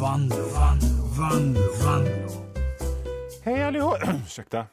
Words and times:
Vando, 0.00 0.36
vando, 0.36 0.86
vando, 1.18 1.60
vando. 1.84 2.28
Hej 3.44 3.62
allihop! 3.62 3.96
Ursäkta. 4.24 4.66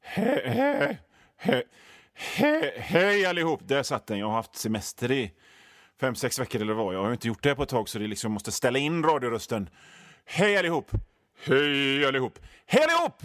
Hej, 0.00 0.42
hej, 0.44 0.98
hej, 1.36 1.62
hej, 2.14 2.72
hej 2.76 3.26
allihop! 3.26 3.60
Där 3.68 3.82
satt 3.82 4.06
den. 4.06 4.18
Jag 4.18 4.26
har 4.26 4.34
haft 4.34 4.56
semester 4.56 5.12
i 5.12 5.32
fem, 6.00 6.14
sex 6.14 6.38
veckor 6.38 6.62
eller 6.62 6.74
vad. 6.74 6.94
Jag 6.94 7.02
har 7.02 7.12
inte 7.12 7.28
gjort 7.28 7.42
det 7.42 7.54
på 7.54 7.62
ett 7.62 7.68
tag 7.68 7.88
så 7.88 7.98
det 7.98 8.06
liksom 8.06 8.32
måste 8.32 8.52
ställa 8.52 8.78
in 8.78 9.02
radiorösten. 9.02 9.68
Hej 10.24 10.56
allihop! 10.56 10.90
Hej 11.46 12.06
allihop! 12.06 12.38
Hej 12.66 12.82
allihop! 12.82 13.22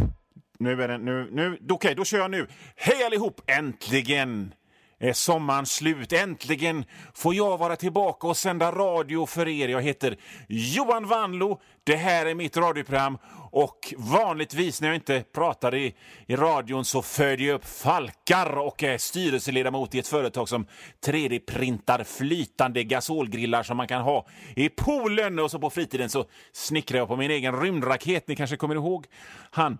Nu 0.59 0.83
är 0.83 0.87
den, 0.87 1.05
nu, 1.05 1.29
nu, 1.31 1.53
okej, 1.53 1.73
okay, 1.73 1.93
då 1.93 2.05
kör 2.05 2.17
jag 2.17 2.31
nu. 2.31 2.47
Hej 2.75 3.03
allihop! 3.03 3.41
Äntligen! 3.47 4.53
Är 5.01 5.13
sommaren 5.13 5.65
slut. 5.65 6.13
Äntligen 6.13 6.85
får 7.13 7.35
jag 7.35 7.57
vara 7.57 7.75
tillbaka 7.75 8.27
och 8.27 8.37
sända 8.37 8.71
radio 8.71 9.25
för 9.25 9.47
er. 9.47 9.67
Jag 9.67 9.81
heter 9.81 10.17
Johan 10.47 11.07
Vanlo. 11.07 11.61
Det 11.83 11.95
här 11.95 12.25
är 12.25 12.35
mitt 12.35 12.57
radioprogram 12.57 13.17
och 13.51 13.93
vanligtvis 13.97 14.81
när 14.81 14.87
jag 14.87 14.95
inte 14.95 15.23
pratar 15.33 15.75
i, 15.75 15.95
i 16.25 16.35
radion 16.35 16.85
så 16.85 17.01
föder 17.01 17.43
jag 17.43 17.55
upp 17.55 17.65
falkar 17.65 18.57
och 18.57 18.83
är 18.83 18.97
styrelseledamot 18.97 19.95
i 19.95 19.99
ett 19.99 20.07
företag 20.07 20.49
som 20.49 20.65
3D-printar 21.05 22.03
flytande 22.03 22.83
gasolgrillar 22.83 23.63
som 23.63 23.77
man 23.77 23.87
kan 23.87 24.01
ha 24.01 24.27
i 24.55 24.69
poolen. 24.69 25.39
Och 25.39 25.51
så 25.51 25.59
på 25.59 25.69
fritiden 25.69 26.09
så 26.09 26.25
snickrar 26.51 26.97
jag 26.97 27.07
på 27.07 27.15
min 27.15 27.31
egen 27.31 27.61
rymdraket. 27.61 28.27
Ni 28.27 28.35
kanske 28.35 28.57
kommer 28.57 28.75
ihåg 28.75 29.05
han, 29.51 29.77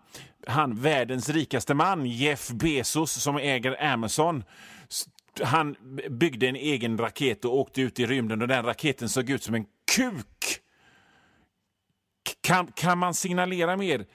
han 0.47 0.81
världens 0.81 1.29
rikaste 1.29 1.73
man, 1.73 2.05
Jeff 2.05 2.49
Bezos, 2.49 3.11
som 3.11 3.37
äger 3.37 3.83
Amazon 3.83 4.43
han 5.39 5.75
byggde 6.09 6.47
en 6.47 6.55
egen 6.55 6.97
raket 6.97 7.45
och 7.45 7.57
åkte 7.59 7.81
ut 7.81 7.99
i 7.99 8.05
rymden 8.05 8.41
och 8.41 8.47
den 8.47 8.65
raketen 8.65 9.09
såg 9.09 9.29
ut 9.29 9.43
som 9.43 9.55
en 9.55 9.65
kuk. 9.95 10.59
Kan, 12.41 12.67
kan 12.67 12.97
man 12.97 13.13
signalera 13.13 13.77
mer 13.77 14.05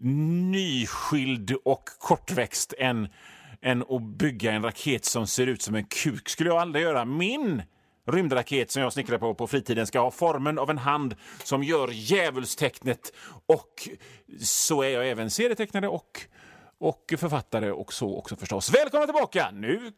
nyskild 0.00 1.52
och 1.64 1.84
kortväxt 1.98 2.74
än, 2.78 3.08
än 3.62 3.82
att 3.88 4.02
bygga 4.02 4.52
en 4.52 4.62
raket 4.62 5.04
som 5.04 5.26
ser 5.26 5.46
ut 5.46 5.62
som 5.62 5.74
en 5.74 5.84
kuk? 5.84 6.28
skulle 6.28 6.50
jag 6.50 6.58
aldrig 6.58 6.84
göra. 6.84 7.04
Min 7.04 7.62
rymdraket 8.06 8.70
som 8.70 8.82
jag 8.82 8.92
snickrar 8.92 9.18
på 9.18 9.34
på 9.34 9.46
fritiden 9.46 9.86
ska 9.86 10.00
ha 10.00 10.10
formen 10.10 10.58
av 10.58 10.70
en 10.70 10.78
hand 10.78 11.14
som 11.44 11.62
gör 11.62 11.88
djävulstecknet. 11.92 13.12
Och 13.46 13.88
så 14.40 14.82
är 14.82 14.88
jag 14.88 15.08
även 15.08 15.30
serietecknare 15.30 15.88
och, 15.88 16.20
och 16.78 17.14
författare 17.18 17.70
och 17.70 17.92
så 17.92 18.18
också 18.18 18.36
förstås. 18.36 18.74
Välkomna 18.74 19.06
tillbaka! 19.06 19.50
Nu 19.52 19.92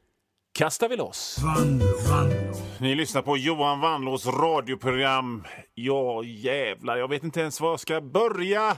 kastar 0.52 0.88
vi 0.88 0.96
loss. 0.96 1.38
Vanlo, 1.42 1.86
Vanlo. 2.08 2.52
Ni 2.80 2.94
lyssnar 2.94 3.22
på 3.22 3.36
Johan 3.36 3.80
Vanlås 3.80 4.26
radioprogram. 4.26 5.44
Ja, 5.74 6.24
jävlar, 6.24 6.96
jag 6.96 7.08
vet 7.08 7.24
inte 7.24 7.40
ens 7.40 7.60
var 7.60 7.70
jag 7.70 7.80
ska 7.80 8.00
börja. 8.00 8.76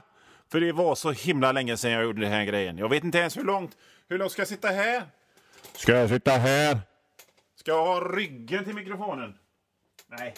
För 0.53 0.61
det 0.61 0.73
var 0.73 0.95
så 0.95 1.13
himla 1.13 1.53
länge 1.53 1.77
sedan 1.77 1.91
jag 1.91 2.05
gjorde 2.05 2.21
den 2.21 2.33
här 2.33 2.45
grejen. 2.45 2.79
Jag 2.79 2.89
vet 2.89 3.05
inte 3.05 3.19
ens 3.19 3.37
hur 3.37 3.45
långt. 3.45 3.77
Hur 4.09 4.19
långt 4.19 4.33
ska 4.33 4.41
jag 4.41 4.49
sitta 4.49 4.69
här? 4.69 5.03
Ska 5.73 5.93
jag 5.93 6.09
sitta 6.09 6.31
här? 6.31 6.79
Ska 7.57 7.71
jag 7.71 7.85
ha 7.85 8.01
ryggen 8.17 8.65
till 8.65 8.75
mikrofonen? 8.75 9.35
Nej, 10.19 10.35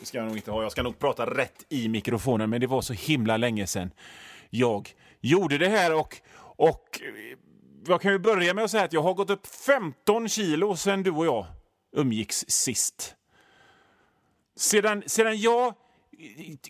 det 0.00 0.06
ska 0.06 0.18
jag 0.18 0.26
nog 0.26 0.36
inte 0.36 0.50
ha. 0.50 0.62
Jag 0.62 0.72
ska 0.72 0.82
nog 0.82 0.98
prata 0.98 1.26
rätt 1.26 1.66
i 1.68 1.88
mikrofonen, 1.88 2.50
men 2.50 2.60
det 2.60 2.66
var 2.66 2.80
så 2.80 2.92
himla 2.92 3.36
länge 3.36 3.66
sedan 3.66 3.90
jag 4.50 4.90
gjorde 5.20 5.58
det 5.58 5.68
här 5.68 5.94
och, 5.94 6.16
och 6.38 7.00
jag 7.86 8.00
kan 8.00 8.12
ju 8.12 8.18
börja 8.18 8.54
med 8.54 8.64
att 8.64 8.70
säga 8.70 8.84
att 8.84 8.92
jag 8.92 9.02
har 9.02 9.14
gått 9.14 9.30
upp 9.30 9.46
15 9.46 10.28
kilo 10.28 10.76
sedan 10.76 11.02
du 11.02 11.10
och 11.10 11.26
jag 11.26 11.46
umgicks 11.96 12.44
sist. 12.48 13.14
Sedan, 14.56 15.02
sedan 15.06 15.40
jag 15.40 15.66
eh, 15.66 15.74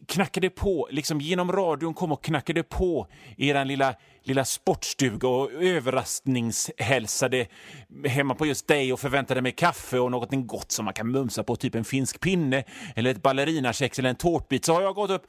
knackade 0.06 0.50
på, 0.50 0.88
liksom 0.90 1.20
genom 1.20 1.52
radion 1.52 1.94
kom 1.94 2.12
och 2.12 2.24
knackade 2.24 2.62
på 2.62 3.06
er 3.36 3.64
lilla, 3.64 3.94
lilla 4.22 4.44
sportstuga 4.44 5.28
och 5.28 5.52
överraskningshälsade 5.52 7.46
hemma 8.06 8.34
på 8.34 8.46
just 8.46 8.68
dig 8.68 8.92
och 8.92 9.00
förväntade 9.00 9.42
mig 9.42 9.52
kaffe 9.52 9.98
och 9.98 10.10
något 10.10 10.30
gott 10.32 10.72
som 10.72 10.84
man 10.84 10.94
kan 10.94 11.10
mumsa 11.10 11.44
på, 11.44 11.56
typ 11.56 11.74
en 11.74 11.84
finsk 11.84 12.20
pinne 12.20 12.64
eller 12.96 13.10
ett 13.10 13.22
ballerinakex 13.22 13.98
eller 13.98 14.10
en 14.10 14.16
tårtbit, 14.16 14.64
så 14.64 14.74
har 14.74 14.82
jag 14.82 14.94
gått 14.94 15.10
upp 15.10 15.26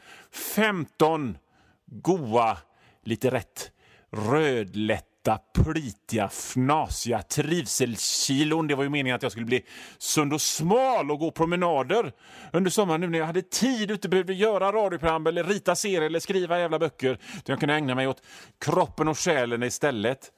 15 0.56 1.38
goa, 1.86 2.58
lite 3.04 3.32
rätt 3.32 3.72
rödlätt 4.12 5.13
åtta 5.24 5.40
plitiga, 5.64 6.30
fnasiga 6.30 7.22
trivselkilon. 7.22 8.68
Det 8.68 8.76
var 8.76 8.84
ju 8.84 8.90
meningen 8.90 9.16
att 9.16 9.24
jag 9.24 9.32
skulle 9.32 9.46
bli 9.46 9.66
sund 9.98 10.34
och 10.34 10.42
smal 10.42 11.12
och 11.12 11.20
gå 11.20 11.32
promenader 11.32 12.12
under 12.54 12.72
sommaren 12.72 13.02
nu 13.02 13.08
när 13.08 13.20
jag 13.20 13.26
hade 13.26 13.42
tid 13.42 13.92
och 13.92 13.96
inte 13.96 14.10
behövde 14.10 14.34
göra 14.34 14.72
radioprogram 14.72 15.28
eller 15.28 15.44
rita 15.44 15.76
serier 15.76 16.02
eller 16.02 16.20
skriva 16.20 16.60
jävla 16.60 16.80
böcker. 16.80 17.20
Jag 17.46 17.60
kunde 17.60 17.76
ägna 17.76 17.96
mig 17.96 18.08
åt 18.08 18.22
kroppen 18.60 19.08
och 19.08 19.18
själen 19.18 19.64
istället. 19.64 20.32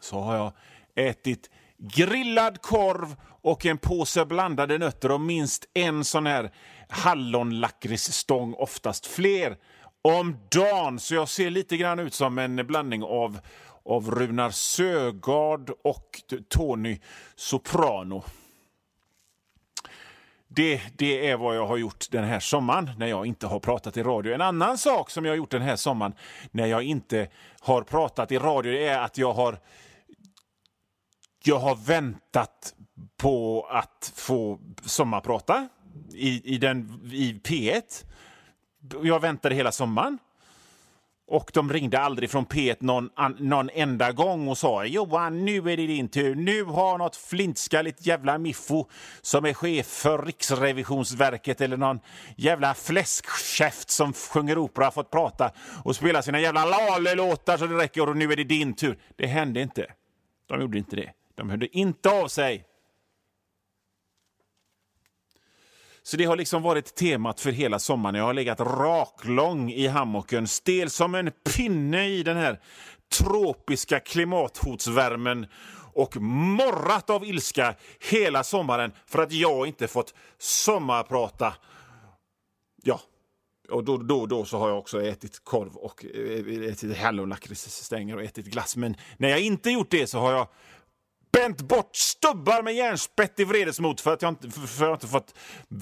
Så 0.00 0.20
har 0.20 0.36
jag 0.36 0.52
ätit 0.94 1.50
grillad 1.78 2.62
korv 2.62 3.16
och 3.42 3.66
en 3.66 3.78
påse 3.78 4.24
blandade 4.24 4.78
nötter 4.78 5.10
och 5.10 5.20
minst 5.20 5.64
en 5.74 6.04
sån 6.04 6.26
här 6.26 6.50
hallonlakritsstång, 6.88 8.54
oftast 8.54 9.06
fler 9.06 9.56
om 10.02 10.36
dagen. 10.50 10.98
Så 10.98 11.14
jag 11.14 11.28
ser 11.28 11.50
lite 11.50 11.76
grann 11.76 11.98
ut 11.98 12.14
som 12.14 12.38
en 12.38 12.66
blandning 12.66 13.02
av, 13.02 13.40
av 13.84 14.10
Runar 14.10 14.50
Sögaard 14.50 15.70
och 15.84 16.20
Tony 16.48 17.00
Soprano. 17.36 18.24
Det, 20.48 20.80
det 20.96 21.28
är 21.28 21.36
vad 21.36 21.56
jag 21.56 21.66
har 21.66 21.76
gjort 21.76 22.06
den 22.10 22.24
här 22.24 22.40
sommaren 22.40 22.90
när 22.98 23.06
jag 23.06 23.26
inte 23.26 23.46
har 23.46 23.60
pratat 23.60 23.96
i 23.96 24.02
radio. 24.02 24.34
En 24.34 24.40
annan 24.40 24.78
sak 24.78 25.10
som 25.10 25.24
jag 25.24 25.32
har 25.32 25.36
gjort 25.36 25.50
den 25.50 25.62
här 25.62 25.76
sommaren 25.76 26.14
när 26.50 26.66
jag 26.66 26.82
inte 26.82 27.28
har 27.60 27.82
pratat 27.82 28.32
i 28.32 28.38
radio 28.38 28.72
är 28.72 28.98
att 28.98 29.18
jag 29.18 29.32
har 29.32 29.58
jag 31.44 31.58
har 31.58 31.76
väntat 31.76 32.74
på 33.16 33.66
att 33.70 34.12
få 34.14 34.58
sommarprata 34.84 35.68
i, 36.12 36.54
i, 36.54 36.58
den, 36.58 37.00
i 37.12 37.40
P1. 37.44 38.04
Jag 39.02 39.20
väntade 39.20 39.54
hela 39.54 39.72
sommaren. 39.72 40.18
Och 41.26 41.50
de 41.54 41.72
ringde 41.72 41.98
aldrig 41.98 42.30
från 42.30 42.46
P1 42.46 42.76
någon, 42.80 43.10
någon 43.38 43.70
enda 43.70 44.12
gång 44.12 44.48
och 44.48 44.58
sa 44.58 44.84
Johan, 44.84 45.44
nu 45.44 45.56
är 45.56 45.76
det 45.76 45.86
din 45.86 46.08
tur. 46.08 46.34
Nu 46.34 46.64
har 46.64 46.98
något 46.98 47.16
flintskalligt 47.16 48.06
jävla 48.06 48.38
miffo 48.38 48.86
som 49.20 49.44
är 49.44 49.54
chef 49.54 49.86
för 49.86 50.22
Riksrevisionsverket 50.22 51.60
eller 51.60 51.76
någon 51.76 52.00
jävla 52.36 52.74
fläskkäft 52.74 53.90
som 53.90 54.12
sjunger 54.12 54.58
opera 54.58 54.90
fått 54.90 55.10
prata 55.10 55.50
och 55.84 55.96
spela 55.96 56.22
sina 56.22 56.40
jävla 56.40 56.64
lalelåtar 56.64 57.56
så 57.56 57.66
det 57.66 57.76
räcker 57.78 58.08
och 58.08 58.16
nu 58.16 58.32
är 58.32 58.36
det 58.36 58.44
din 58.44 58.74
tur. 58.74 58.98
Det 59.16 59.26
hände 59.26 59.60
inte. 59.60 59.86
De 60.46 60.60
gjorde 60.60 60.78
inte 60.78 60.96
det. 60.96 61.10
De 61.34 61.50
hörde 61.50 61.76
inte 61.78 62.10
av 62.10 62.28
sig. 62.28 62.64
Så 66.02 66.16
det 66.16 66.24
har 66.24 66.36
liksom 66.36 66.62
varit 66.62 66.94
temat 66.94 67.40
för 67.40 67.52
hela 67.52 67.78
sommaren. 67.78 68.14
Jag 68.14 68.24
har 68.24 68.34
legat 68.34 68.60
raklång 68.60 69.70
i 69.70 69.86
hammocken, 69.86 70.46
stel 70.46 70.90
som 70.90 71.14
en 71.14 71.30
pinne 71.56 72.08
i 72.08 72.22
den 72.22 72.36
här 72.36 72.60
tropiska 73.18 74.00
klimathotsvärmen 74.00 75.46
och 75.94 76.16
morrat 76.16 77.10
av 77.10 77.24
ilska 77.24 77.74
hela 78.10 78.44
sommaren 78.44 78.92
för 79.06 79.22
att 79.22 79.32
jag 79.32 79.66
inte 79.66 79.88
fått 79.88 80.14
sommarprata. 80.38 81.54
Ja, 82.82 83.00
och 83.70 83.84
då, 83.84 83.96
då, 83.96 84.26
då 84.26 84.44
så 84.44 84.58
har 84.58 84.68
jag 84.68 84.78
också 84.78 85.02
ätit 85.02 85.44
korv 85.44 85.76
och 85.76 86.04
eh, 86.04 86.70
ätit 86.70 86.96
hallonlakritsstänger 86.96 88.16
och 88.16 88.22
ätit 88.22 88.46
glass. 88.46 88.76
Men 88.76 88.96
när 89.16 89.28
jag 89.28 89.40
inte 89.40 89.70
gjort 89.70 89.90
det 89.90 90.06
så 90.06 90.18
har 90.18 90.32
jag 90.32 90.48
bänt 91.32 91.62
bort 91.62 91.96
stubbar 91.96 92.62
med 92.62 92.74
järnspett 92.74 93.40
i 93.40 93.44
vredesmot 93.44 94.00
för 94.00 94.12
att 94.12 94.22
jag 94.22 94.28
inte, 94.28 94.50
för 94.50 94.84
jag 94.84 94.94
inte 94.94 95.06
fått 95.06 95.34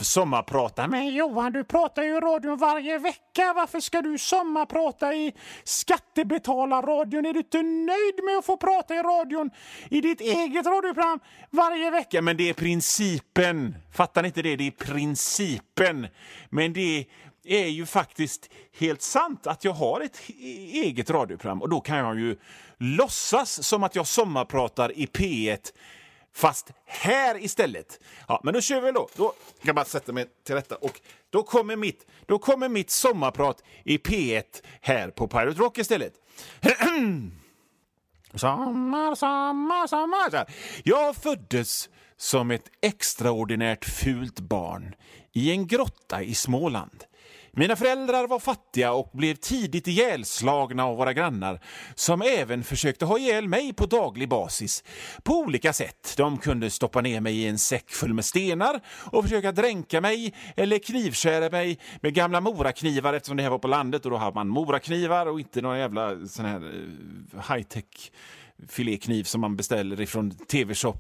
sommarprata. 0.03 0.89
Men 0.89 1.15
Johan, 1.15 1.53
du 1.53 1.65
pratar 1.65 2.03
ju 2.03 2.17
i 2.17 2.21
radion 2.21 2.57
varje 2.57 2.99
vecka. 2.99 3.53
Varför 3.57 3.81
ska 3.81 4.03
du 4.03 4.19
sommarprata 4.19 5.15
i 5.15 5.35
skattebetalarradion? 5.65 7.27
Är 7.27 7.33
du 7.33 7.39
inte 7.39 7.63
nöjd 7.63 8.25
med 8.25 8.39
att 8.39 8.47
få 8.47 8.57
prata 8.57 8.95
i 8.95 8.99
radion 8.99 9.51
i 9.91 10.01
ditt 10.01 10.21
eget 10.21 10.67
radioprogram 10.67 11.21
varje 11.51 11.91
vecka? 11.91 12.23
Men 12.23 12.37
det 12.37 12.49
är 12.49 12.55
principen. 12.55 13.77
Fattar 13.93 14.23
ni 14.23 14.29
inte 14.29 14.43
det? 14.43 14.57
Det 14.57 14.67
är 14.67 14.71
principen. 14.71 16.07
Men 16.51 16.73
det 16.73 16.99
är 16.99 17.05
är 17.45 17.67
ju 17.67 17.87
faktiskt 17.87 18.51
helt 18.79 19.03
sant 19.03 19.47
att 19.47 19.65
jag 19.65 19.73
har 19.73 20.01
ett 20.01 20.21
eget 20.29 21.11
radioprogram 21.11 21.63
och 21.63 21.69
då 21.69 21.81
kan 21.81 21.97
jag 21.97 22.19
ju 22.19 22.37
låtsas 22.79 23.67
som 23.67 23.83
att 23.83 23.95
jag 23.95 24.07
sommarpratar 24.07 24.99
i 24.99 25.07
P1 25.07 25.73
fast 26.33 26.73
här 26.87 27.45
istället. 27.45 28.01
Ja, 28.29 28.41
men 28.45 28.55
då 28.55 28.61
kör 28.61 28.81
vi 28.81 28.93
då. 28.93 29.09
Då 29.17 29.29
kan 29.29 29.37
jag 29.63 29.75
bara 29.75 29.85
sätta 29.85 30.13
mig 30.13 30.27
till 30.47 30.55
rätta. 30.55 30.77
Och 30.77 31.01
då 31.31 31.43
kommer 31.43 31.77
mitt, 31.77 32.07
då 32.27 32.39
kommer 32.39 32.69
mitt 32.69 32.91
sommarprat 32.91 33.63
i 33.85 33.99
P1 33.99 34.45
här 34.81 35.11
på 35.11 35.29
Pirate 35.29 35.61
Rock 35.61 35.79
istället. 35.79 36.13
sommar, 38.35 39.15
sommar, 39.15 39.87
sommar. 39.87 40.47
Jag 40.85 41.17
föddes 41.17 41.89
som 42.17 42.51
ett 42.51 42.71
extraordinärt 42.83 43.85
fult 43.85 44.41
barn 44.41 44.95
i 45.33 45.51
en 45.51 45.67
grotta 45.67 46.23
i 46.23 46.35
Småland. 46.35 47.05
Mina 47.53 47.77
föräldrar 47.77 48.27
var 48.27 48.39
fattiga 48.39 48.93
och 48.93 49.11
blev 49.13 49.35
tidigt 49.35 49.89
ihjälslagna 49.89 50.85
av 50.85 50.97
våra 50.97 51.13
grannar 51.13 51.61
som 51.95 52.23
även 52.23 52.65
försökte 52.65 53.05
ha 53.05 53.19
ihjäl 53.19 53.49
mig 53.49 53.73
på 53.73 53.87
daglig 53.87 54.29
basis 54.29 54.85
på 55.23 55.33
olika 55.35 55.73
sätt. 55.73 56.15
De 56.17 56.39
kunde 56.39 56.71
stoppa 56.71 57.01
ner 57.01 57.21
mig 57.21 57.37
i 57.39 57.49
en 57.49 57.59
säck 57.59 57.91
full 57.91 58.15
med 58.15 58.25
stenar 58.25 58.81
och 59.13 59.25
försöka 59.25 59.53
dränka 59.53 60.01
mig 60.01 60.35
eller 60.57 60.79
knivskära 60.79 61.51
mig 61.51 61.79
med 62.01 62.15
gamla 62.15 62.41
moraknivar 62.41 63.15
eftersom 63.15 63.37
det 63.37 63.43
här 63.43 63.51
var 63.51 63.59
på 63.59 63.69
landet 63.69 64.05
och 64.05 64.11
då 64.11 64.17
hade 64.17 64.35
man 64.35 64.49
moraknivar 64.49 65.27
och 65.27 65.41
inte 65.41 65.61
några 65.61 65.79
jävla 65.79 66.27
sån 66.27 66.45
här 66.45 66.57
eh, 66.57 67.41
high-tech 67.49 68.11
filékniv 68.69 69.25
som 69.25 69.41
man 69.41 69.57
beställer 69.57 70.01
ifrån 70.01 70.31
TV-shop. 70.31 70.99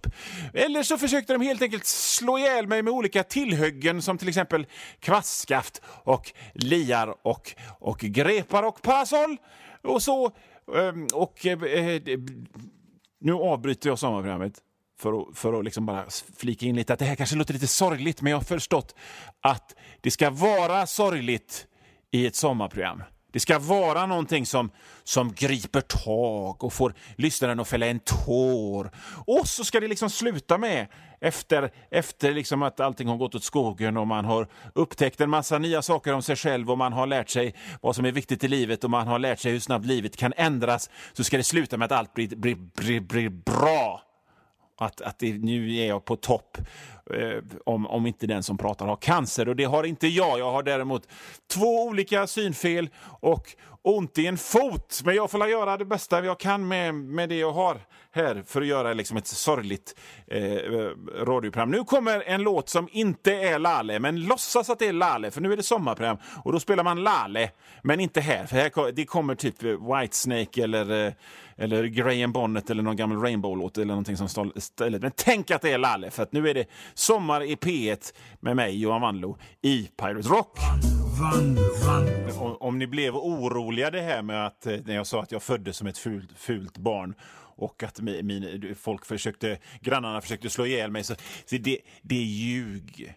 Eller 0.55 0.83
så 0.83 0.99
försökte 0.99 1.33
de 1.33 1.43
helt 1.43 1.63
enkelt 1.63 1.87
slå 1.87 2.39
ihjäl 2.39 2.67
mig 2.67 2.83
med 2.83 2.93
olika 2.93 3.23
tillhyggen 3.23 4.03
som 4.03 4.19
till 4.19 4.29
exempel 4.29 4.67
kvastskaft 5.01 5.83
och 5.85 6.33
liar 6.55 7.15
och, 7.23 7.55
och 7.79 7.99
grepar 7.99 8.63
och 8.63 8.83
parasoll. 8.83 9.37
Och 9.83 10.03
så... 10.03 10.27
Ehm, 10.77 11.07
och, 11.15 11.23
Och, 11.23 11.47
nu 13.21 13.33
avbryter 13.33 13.89
jag 13.89 13.99
sommarprogrammet 13.99 14.53
för 14.99 15.21
att, 15.21 15.39
för 15.39 15.59
att 15.59 15.65
liksom 15.65 15.87
bara 15.87 16.05
flika 16.37 16.67
in 16.67 16.77
lite 16.77 16.93
att 16.93 16.99
det 16.99 17.05
här 17.05 17.15
kanske 17.15 17.37
låter 17.37 17.55
lite 17.55 17.67
sorgligt 17.67 18.23
men 18.23 18.31
jag 18.31 18.39
har 18.39 18.45
förstått 18.45 18.95
att 19.41 19.75
det 20.01 20.11
ska 20.11 20.31
vara 20.31 20.87
sorgligt 20.87 21.67
i 22.11 22.27
ett 22.27 22.37
sommarprogram. 22.37 23.03
Det 23.33 23.41
ska 23.41 23.59
vara 23.59 24.07
någonting 24.07 24.47
som, 24.47 24.71
som 25.05 25.33
griper 25.33 25.81
tag 25.81 26.65
och 26.65 26.73
får 26.73 26.95
lyssnaren 27.17 27.61
att 27.61 27.69
fälla 27.69 27.87
en 27.87 28.01
tår. 28.01 28.91
Och 29.27 29.49
så 29.49 29.65
ska 29.65 29.81
det 29.81 29.89
liksom 29.89 30.11
sluta 30.11 30.59
med, 30.59 30.87
efter, 31.21 31.71
efter 31.91 32.33
liksom 32.33 32.63
att 32.63 32.81
allting 32.81 33.09
har 33.09 33.17
gått 33.17 33.35
åt 33.35 33.45
skogen 33.45 33.97
och 33.97 34.07
man 34.07 34.25
har 34.25 34.49
upptäckt 34.75 35.21
en 35.21 35.31
massa 35.31 35.59
nya 35.59 35.83
saker 35.83 36.13
om 36.13 36.23
sig 36.23 36.37
själv 36.37 36.71
och 36.71 36.79
man 36.79 36.93
har 36.93 37.07
lärt 37.07 37.29
sig 37.29 37.55
vad 37.81 37.97
som 37.97 38.05
är 38.05 38.13
viktigt 38.13 38.45
i 38.45 38.49
livet 38.49 38.85
och 38.85 38.91
man 38.91 39.07
har 39.07 39.19
lärt 39.19 39.39
sig 39.39 39.53
hur 39.53 39.61
snabbt 39.61 39.87
livet 39.87 40.17
kan 40.17 40.33
ändras, 40.37 40.91
så 41.13 41.25
ska 41.25 41.37
det 41.37 41.45
sluta 41.45 41.77
med 41.77 41.87
att 41.87 41.99
allt 41.99 42.15
blir, 42.15 42.37
blir, 42.37 42.55
blir, 42.55 43.01
blir 43.01 43.29
bra. 43.29 44.10
Att, 44.81 45.01
att 45.01 45.19
det, 45.19 45.33
nu 45.33 45.77
är 45.77 45.87
jag 45.87 46.05
på 46.05 46.17
topp 46.17 46.59
eh, 47.15 47.43
om, 47.65 47.87
om 47.87 48.07
inte 48.07 48.27
den 48.27 48.43
som 48.43 48.59
pratar 48.59 48.87
har 48.87 48.97
cancer. 48.97 49.49
Och 49.49 49.57
det 49.57 49.65
har 49.65 49.85
inte 49.85 50.09
jag. 50.09 50.39
Jag 50.39 50.53
har 50.53 50.63
däremot 50.63 51.09
två 51.47 51.85
olika 51.85 52.27
synfel 52.27 52.89
och 53.21 53.57
ont 53.83 54.19
i 54.19 54.27
en 54.27 54.37
fot. 54.37 55.01
Men 55.05 55.15
jag 55.15 55.31
får 55.31 55.49
göra 55.49 55.77
det 55.77 55.85
bästa 55.85 56.25
jag 56.25 56.41
kan 56.41 56.69
med, 56.69 56.95
med 56.95 57.29
det 57.29 57.37
jag 57.37 57.53
har 57.53 57.81
här 58.13 58.43
för 58.47 58.61
att 58.61 58.67
göra 58.67 58.95
liksom 58.95 59.17
ett 59.17 59.27
sorgligt 59.27 59.99
eh, 60.27 60.41
radioprogram. 61.25 61.71
Nu 61.71 61.85
kommer 61.85 62.23
en 62.27 62.43
låt 62.43 62.69
som 62.69 62.89
inte 62.93 63.33
är 63.33 63.59
Lale, 63.59 63.99
men 63.99 64.21
låtsas 64.21 64.71
att 64.71 64.79
det 64.79 64.87
är 64.87 64.93
Lale, 64.93 65.31
för 65.31 65.41
nu 65.41 65.53
är 65.53 65.57
det 65.57 65.63
sommarprogram 65.63 66.17
och 66.45 66.53
då 66.53 66.61
spelar 66.61 66.85
man 66.85 67.03
Lale, 67.03 67.51
men 67.83 68.01
inte 68.01 68.21
här. 68.21 68.47
För 68.47 68.57
här 68.57 68.93
det 68.93 69.05
kommer 69.05 69.35
typ 69.35 69.63
Whitesnake 69.63 70.65
eller, 70.65 71.07
eh, 71.07 71.13
eller 71.57 71.85
Graham 71.85 72.33
Bonnet 72.33 72.71
eller 72.71 72.83
någon 72.83 72.97
gammal 72.97 73.23
Rainbow-låt 73.23 73.77
eller 73.77 73.87
någonting 73.87 74.17
som 74.17 74.29
står 74.29 74.59
istället. 74.59 75.03
Men 75.03 75.13
tänk 75.17 75.51
att 75.51 75.63
det 75.63 75.73
är 75.73 75.79
Lale, 75.79 76.11
för 76.11 76.23
att 76.23 76.33
nu 76.33 76.49
är 76.49 76.55
det 76.55 76.67
sommar 76.95 77.43
i 77.43 77.55
P1 77.55 78.15
med 78.41 78.57
mig, 78.57 78.81
Johan 78.81 79.01
Wanlo, 79.01 79.39
i 79.63 79.89
Pirate 79.97 80.29
Rock. 80.29 80.59
Vanlo, 81.21 81.63
vanlo, 81.87 82.41
Om, 82.41 82.57
om 82.61 82.79
ni 82.79 82.87
blev 82.87 83.17
oroliga 83.17 83.91
det 83.91 84.01
här 84.01 84.23
med 84.23 84.47
att 84.47 84.67
eh, 84.67 84.77
när 84.85 84.95
jag 84.95 85.07
sa 85.07 85.23
att 85.23 85.33
jag 85.33 85.43
föddes 85.43 85.77
som 85.77 85.87
ett 85.87 85.99
fult, 85.99 86.39
fult 86.39 86.79
barn 86.79 87.15
och 87.57 87.83
att 87.83 88.01
min, 88.01 88.27
min, 88.27 88.75
folk 88.75 89.07
försökte, 89.07 89.59
grannarna 89.81 90.21
försökte 90.21 90.51
slå 90.51 90.67
ihjäl 90.67 90.91
mig, 90.91 91.05
så, 91.05 91.15
så 91.45 91.57
det, 91.57 91.79
det 92.03 92.15
är 92.15 92.25
ljug. 92.25 93.15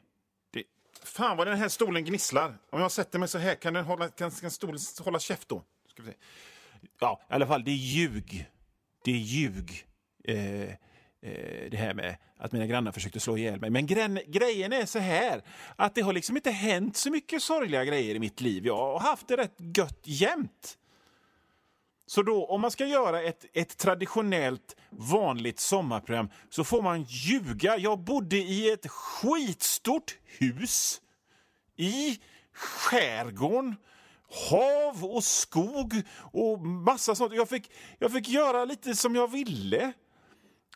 Det, 0.52 0.64
fan 1.04 1.38
vad 1.38 1.48
den 1.48 1.58
här 1.58 1.70
stolen 1.70 2.06
gnisslar. 2.06 2.58
Om 2.70 2.82
jag 2.82 2.92
sätter 2.92 3.20
mig 3.20 3.28
så 3.28 3.38
här, 3.38 3.56
kan, 3.56 3.74
den 3.74 3.86
hålla, 3.86 4.10
kan, 4.10 4.32
kan 4.32 4.52
stolen 4.52 4.80
hålla 5.00 5.20
käft 5.20 5.50
då? 5.50 5.64
Ska 5.90 6.04
vi 6.04 6.12
se. 6.12 6.18
Ja, 7.00 7.22
i 7.30 7.34
alla 7.34 7.48
fall, 7.48 7.64
det 7.64 7.72
är 7.72 7.76
ljug. 7.76 8.50
Det 9.04 9.12
är 9.12 9.16
ljug. 9.16 9.86
Eh, 10.24 10.76
Eh, 11.26 11.70
det 11.72 11.78
här 11.78 11.94
med 11.94 12.16
att 12.38 12.52
mina 12.52 12.66
grannar 12.66 12.92
försökte 12.92 13.20
slå 13.20 13.38
ihjäl 13.38 13.60
mig. 13.60 13.70
Men 13.70 13.86
grejen 14.28 14.74
är 14.74 14.86
så 14.86 15.00
här, 15.00 15.42
att 15.76 15.96
det 15.96 16.02
har 16.02 16.14
liksom 16.14 16.36
inte 16.36 16.52
hänt 16.52 16.98
så 16.98 17.12
mycket 17.12 17.44
sorgliga 17.44 17.86
grejer 17.86 18.16
i 18.16 18.20
mitt 18.20 18.42
liv. 18.42 18.66
Jag 18.66 18.78
har 18.78 19.00
haft 19.00 19.28
det 19.28 19.38
rätt 19.38 19.56
gött 19.78 20.00
jämt. 20.04 20.78
Så 22.06 22.24
då, 22.24 22.46
om 22.46 22.62
man 22.62 22.72
ska 22.72 22.86
göra 22.86 23.22
ett, 23.22 23.46
ett 23.54 23.78
traditionellt 23.78 24.76
vanligt 24.90 25.60
sommarprogram 25.60 26.30
så 26.50 26.64
får 26.64 26.82
man 26.82 27.04
ljuga. 27.04 27.78
Jag 27.78 28.00
bodde 28.00 28.38
i 28.38 28.72
ett 28.72 28.88
skitstort 28.88 30.18
hus 30.26 31.02
i 31.76 32.20
skärgården. 32.54 33.76
Hav 34.50 35.06
och 35.06 35.24
skog 35.24 36.02
och 36.18 36.60
massa 36.60 37.16
sånt. 37.16 37.34
Jag 37.34 37.50
fick, 37.50 37.72
jag 38.00 38.12
fick 38.12 38.30
göra 38.30 38.66
lite 38.66 38.96
som 38.96 39.16
jag 39.16 39.32
ville. 39.32 39.94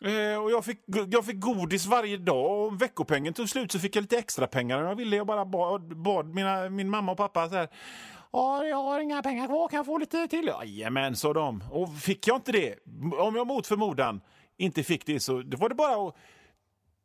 Eh, 0.02 0.42
och 0.42 0.50
jag 0.50 0.64
fick, 0.64 0.80
jag 1.10 1.24
fick 1.24 1.40
godis 1.40 1.86
varje 1.86 2.16
dag 2.16 2.44
och 2.44 2.68
om 2.68 2.76
veckopengen 2.76 3.34
tog 3.34 3.48
slut 3.48 3.72
så 3.72 3.78
fick 3.78 3.96
jag 3.96 4.02
lite 4.02 4.18
extra 4.18 4.46
pengar. 4.46 4.82
Jag 4.82 4.94
ville 4.94 5.16
jag 5.16 5.26
bara 5.26 5.44
bad, 5.44 5.96
bad 5.96 6.34
mina, 6.34 6.70
min 6.70 6.90
mamma 6.90 7.12
och 7.12 7.18
pappa 7.18 7.48
så 7.48 7.54
här. 7.54 7.68
Ja, 8.32 8.64
jag 8.64 8.76
har 8.76 9.00
inga 9.00 9.22
pengar 9.22 9.46
kvar, 9.46 9.68
kan 9.68 9.76
jag 9.76 9.86
få 9.86 9.98
lite 9.98 10.28
till? 10.28 10.46
Jajamän, 10.46 11.16
sa 11.16 11.32
de. 11.32 11.64
Och 11.70 11.98
fick 11.98 12.26
jag 12.26 12.36
inte 12.36 12.52
det, 12.52 12.74
om 13.18 13.36
jag 13.36 13.46
mot 13.46 13.66
förmodan 13.66 14.20
inte 14.56 14.82
fick 14.82 15.06
det, 15.06 15.20
så 15.20 15.42
det 15.42 15.56
var 15.56 15.68
det 15.68 15.74
bara 15.74 16.08
att 16.08 16.14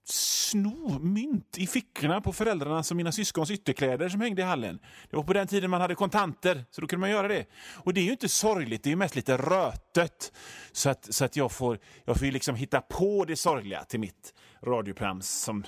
sno 0.03 0.99
mynt 0.99 1.57
i 1.57 1.67
fickorna 1.67 2.21
på 2.21 2.33
föräldrarnas 2.33 2.91
och 2.91 2.97
mina 2.97 3.11
syskons 3.11 3.51
ytterkläder 3.51 4.09
som 4.09 4.21
hängde 4.21 4.41
i 4.41 4.45
hallen. 4.45 4.79
Det 5.09 5.15
var 5.15 5.23
på 5.23 5.33
den 5.33 5.47
tiden 5.47 5.69
man 5.69 5.81
hade 5.81 5.95
kontanter, 5.95 6.65
så 6.71 6.81
då 6.81 6.87
kunde 6.87 6.99
man 6.99 7.09
göra 7.09 7.27
det. 7.27 7.45
Och 7.73 7.93
det 7.93 7.99
är 7.99 8.05
ju 8.05 8.11
inte 8.11 8.29
sorgligt, 8.29 8.83
det 8.83 8.87
är 8.87 8.91
ju 8.91 8.95
mest 8.95 9.15
lite 9.15 9.37
rötet. 9.37 10.33
Så 10.71 10.89
att, 10.89 11.13
så 11.13 11.25
att 11.25 11.35
jag 11.35 11.51
får, 11.51 11.79
jag 12.05 12.17
får 12.17 12.25
ju 12.25 12.31
liksom 12.31 12.55
hitta 12.55 12.81
på 12.81 13.25
det 13.25 13.35
sorgliga 13.35 13.83
till 13.83 13.99
mitt 13.99 14.33
radioprogram 14.63 15.21
som, 15.21 15.63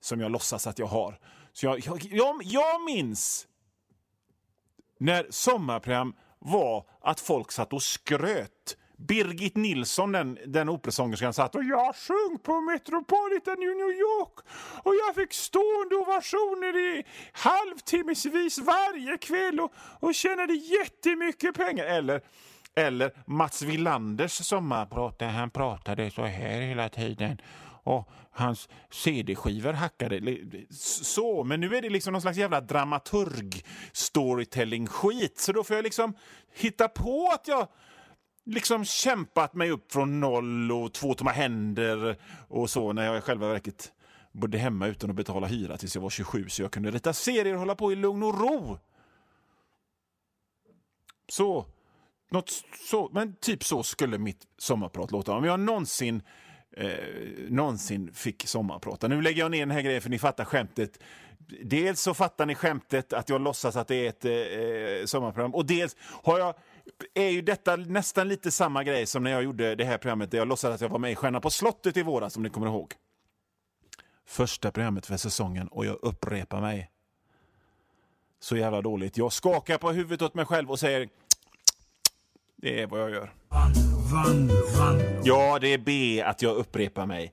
som 0.00 0.20
jag 0.20 0.30
låtsas 0.30 0.66
att 0.66 0.78
jag 0.78 0.86
har. 0.86 1.18
Så 1.52 1.66
jag, 1.66 1.86
jag, 1.86 2.04
jag, 2.10 2.40
jag 2.42 2.84
minns 2.84 3.46
när 5.00 5.26
sommarprogram 5.30 6.14
var 6.38 6.86
att 7.00 7.20
folk 7.20 7.52
satt 7.52 7.72
och 7.72 7.82
skröt. 7.82 8.76
Birgit 8.98 9.56
Nilsson, 9.56 10.12
den, 10.12 10.38
den 10.46 10.68
operasångerskan, 10.68 11.34
satt 11.34 11.54
och 11.54 11.64
jag 11.64 11.96
sjöng 11.96 12.38
på 12.42 12.60
Metropolitan 12.60 13.62
i 13.62 13.66
New 13.66 13.90
York 13.98 14.38
och 14.82 14.94
jag 14.94 15.14
fick 15.14 15.32
stående 15.32 15.94
ovationer 15.94 16.76
i 16.76 17.04
halvtimmesvis 17.32 18.58
varje 18.58 19.18
kväll 19.18 19.60
och, 19.60 19.72
och 20.00 20.14
tjänade 20.14 20.54
jättemycket 20.54 21.54
pengar. 21.54 21.84
Eller, 21.84 22.20
eller 22.74 23.12
Mats 23.26 23.62
Willanders 23.62 24.32
sommarprat, 24.32 25.18
där 25.18 25.28
han 25.28 25.50
pratade 25.50 26.10
så 26.10 26.24
här 26.24 26.60
hela 26.60 26.88
tiden 26.88 27.40
och 27.82 28.10
hans 28.30 28.68
CD-skivor 28.90 29.72
hackade. 29.72 30.38
Så, 30.70 31.44
men 31.44 31.60
nu 31.60 31.76
är 31.76 31.82
det 31.82 31.88
liksom 31.88 32.12
någon 32.12 32.22
slags 32.22 32.38
jävla 32.38 32.60
dramaturg 32.60 33.64
storytelling-skit. 33.92 35.38
Så 35.38 35.52
då 35.52 35.64
får 35.64 35.76
jag 35.76 35.82
liksom 35.82 36.14
hitta 36.54 36.88
på 36.88 37.30
att 37.34 37.48
jag 37.48 37.68
liksom 38.48 38.84
kämpat 38.84 39.54
mig 39.54 39.70
upp 39.70 39.92
från 39.92 40.20
noll 40.20 40.72
och 40.72 40.92
två 40.92 41.14
tomma 41.14 41.30
händer 41.30 42.16
och 42.48 42.70
så 42.70 42.92
när 42.92 43.04
jag 43.04 43.18
i 43.18 43.20
själva 43.20 43.48
verket 43.48 43.92
bodde 44.32 44.58
hemma 44.58 44.86
utan 44.86 45.10
att 45.10 45.16
betala 45.16 45.46
hyra 45.46 45.76
tills 45.76 45.94
jag 45.94 46.02
var 46.02 46.10
27 46.10 46.48
så 46.48 46.62
jag 46.62 46.72
kunde 46.72 46.90
rita 46.90 47.12
serier 47.12 47.52
och 47.52 47.58
hålla 47.58 47.74
på 47.74 47.92
i 47.92 47.96
lugn 47.96 48.22
och 48.22 48.40
ro. 48.40 48.78
Så, 51.28 51.66
något 52.30 52.50
så, 52.90 53.10
men 53.12 53.36
typ 53.36 53.64
så 53.64 53.82
skulle 53.82 54.18
mitt 54.18 54.46
sommarprat 54.58 55.10
låta. 55.10 55.32
Om 55.32 55.44
jag 55.44 55.60
någonsin 55.60 56.22
eh, 56.76 56.90
någonsin 57.48 58.12
fick 58.14 58.46
sommarprata. 58.46 59.08
Nu 59.08 59.22
lägger 59.22 59.42
jag 59.42 59.50
ner 59.50 59.60
den 59.60 59.70
här 59.70 59.82
grejen 59.82 60.02
för 60.02 60.10
ni 60.10 60.18
fattar 60.18 60.44
skämtet. 60.44 60.98
Dels 61.64 62.00
så 62.00 62.14
fattar 62.14 62.46
ni 62.46 62.54
skämtet 62.54 63.12
att 63.12 63.28
jag 63.28 63.40
låtsas 63.40 63.76
att 63.76 63.88
det 63.88 63.94
är 63.96 64.08
ett 64.08 64.24
eh, 64.24 65.06
sommarprogram 65.06 65.54
och 65.54 65.66
dels 65.66 65.96
har 66.00 66.38
jag 66.38 66.54
är 67.14 67.28
ju 67.28 67.42
detta 67.42 67.76
nästan 67.76 68.28
lite 68.28 68.50
samma 68.50 68.84
grej 68.84 69.06
som 69.06 69.22
när 69.22 69.30
jag 69.30 69.42
gjorde 69.42 69.74
det 69.74 69.84
här 69.84 69.98
programmet 69.98 70.30
där 70.30 70.38
jag 70.38 70.48
låtsades 70.48 70.74
att 70.74 70.80
jag 70.80 70.88
var 70.88 70.98
med 70.98 71.12
i 71.12 71.14
Stjärna 71.14 71.40
på 71.40 71.50
slottet 71.50 71.96
i 71.96 72.02
våras 72.02 72.36
om 72.36 72.42
ni 72.42 72.50
kommer 72.50 72.66
ihåg. 72.66 72.94
Första 74.26 74.70
programmet 74.70 75.06
för 75.06 75.16
säsongen 75.16 75.68
och 75.68 75.86
jag 75.86 75.98
upprepar 76.02 76.60
mig. 76.60 76.90
Så 78.40 78.56
jävla 78.56 78.82
dåligt. 78.82 79.16
Jag 79.16 79.32
skakar 79.32 79.78
på 79.78 79.90
huvudet 79.90 80.22
åt 80.22 80.34
mig 80.34 80.44
själv 80.44 80.70
och 80.70 80.80
säger 80.80 81.08
det 82.56 82.82
är 82.82 82.86
vad 82.86 83.00
jag 83.00 83.10
gör. 83.10 83.32
Ja, 85.24 85.58
det 85.60 85.68
är 85.68 85.78
B 85.78 86.22
att 86.22 86.42
jag 86.42 86.56
upprepar 86.56 87.06
mig 87.06 87.32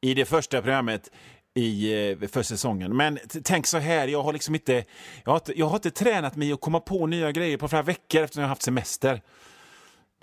i 0.00 0.14
det 0.14 0.24
första 0.24 0.62
programmet 0.62 1.10
i, 1.56 1.92
eh, 2.10 2.28
för 2.28 2.42
säsongen. 2.42 2.96
Men 2.96 3.18
tänk 3.44 3.66
så 3.66 3.78
här, 3.78 4.08
jag 4.08 4.22
har 4.22 4.32
liksom 4.32 4.54
inte 4.54 4.84
jag 5.24 5.32
har 5.32 5.36
inte, 5.36 5.58
jag 5.58 5.66
har 5.66 5.76
inte 5.76 5.90
tränat 5.90 6.36
mig 6.36 6.52
att 6.52 6.60
komma 6.60 6.80
på 6.80 7.06
nya 7.06 7.32
grejer 7.32 7.56
på 7.56 7.68
flera 7.68 7.82
veckor 7.82 8.22
eftersom 8.22 8.40
jag 8.40 8.46
har 8.46 8.48
haft 8.48 8.62
semester. 8.62 9.22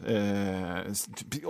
Eh, 0.06 0.94
typ, 1.16 1.44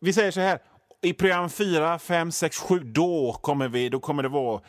vi 0.00 0.12
säger 0.12 0.30
så 0.30 0.40
här, 0.40 0.58
i 1.02 1.12
program 1.12 1.50
4, 1.50 1.98
5, 1.98 2.32
6, 2.32 2.58
7, 2.58 2.78
då 2.78 3.32
kommer, 3.42 3.68
vi, 3.68 3.88
då 3.88 4.00
kommer 4.00 4.22
det 4.22 4.28
vara 4.28 4.60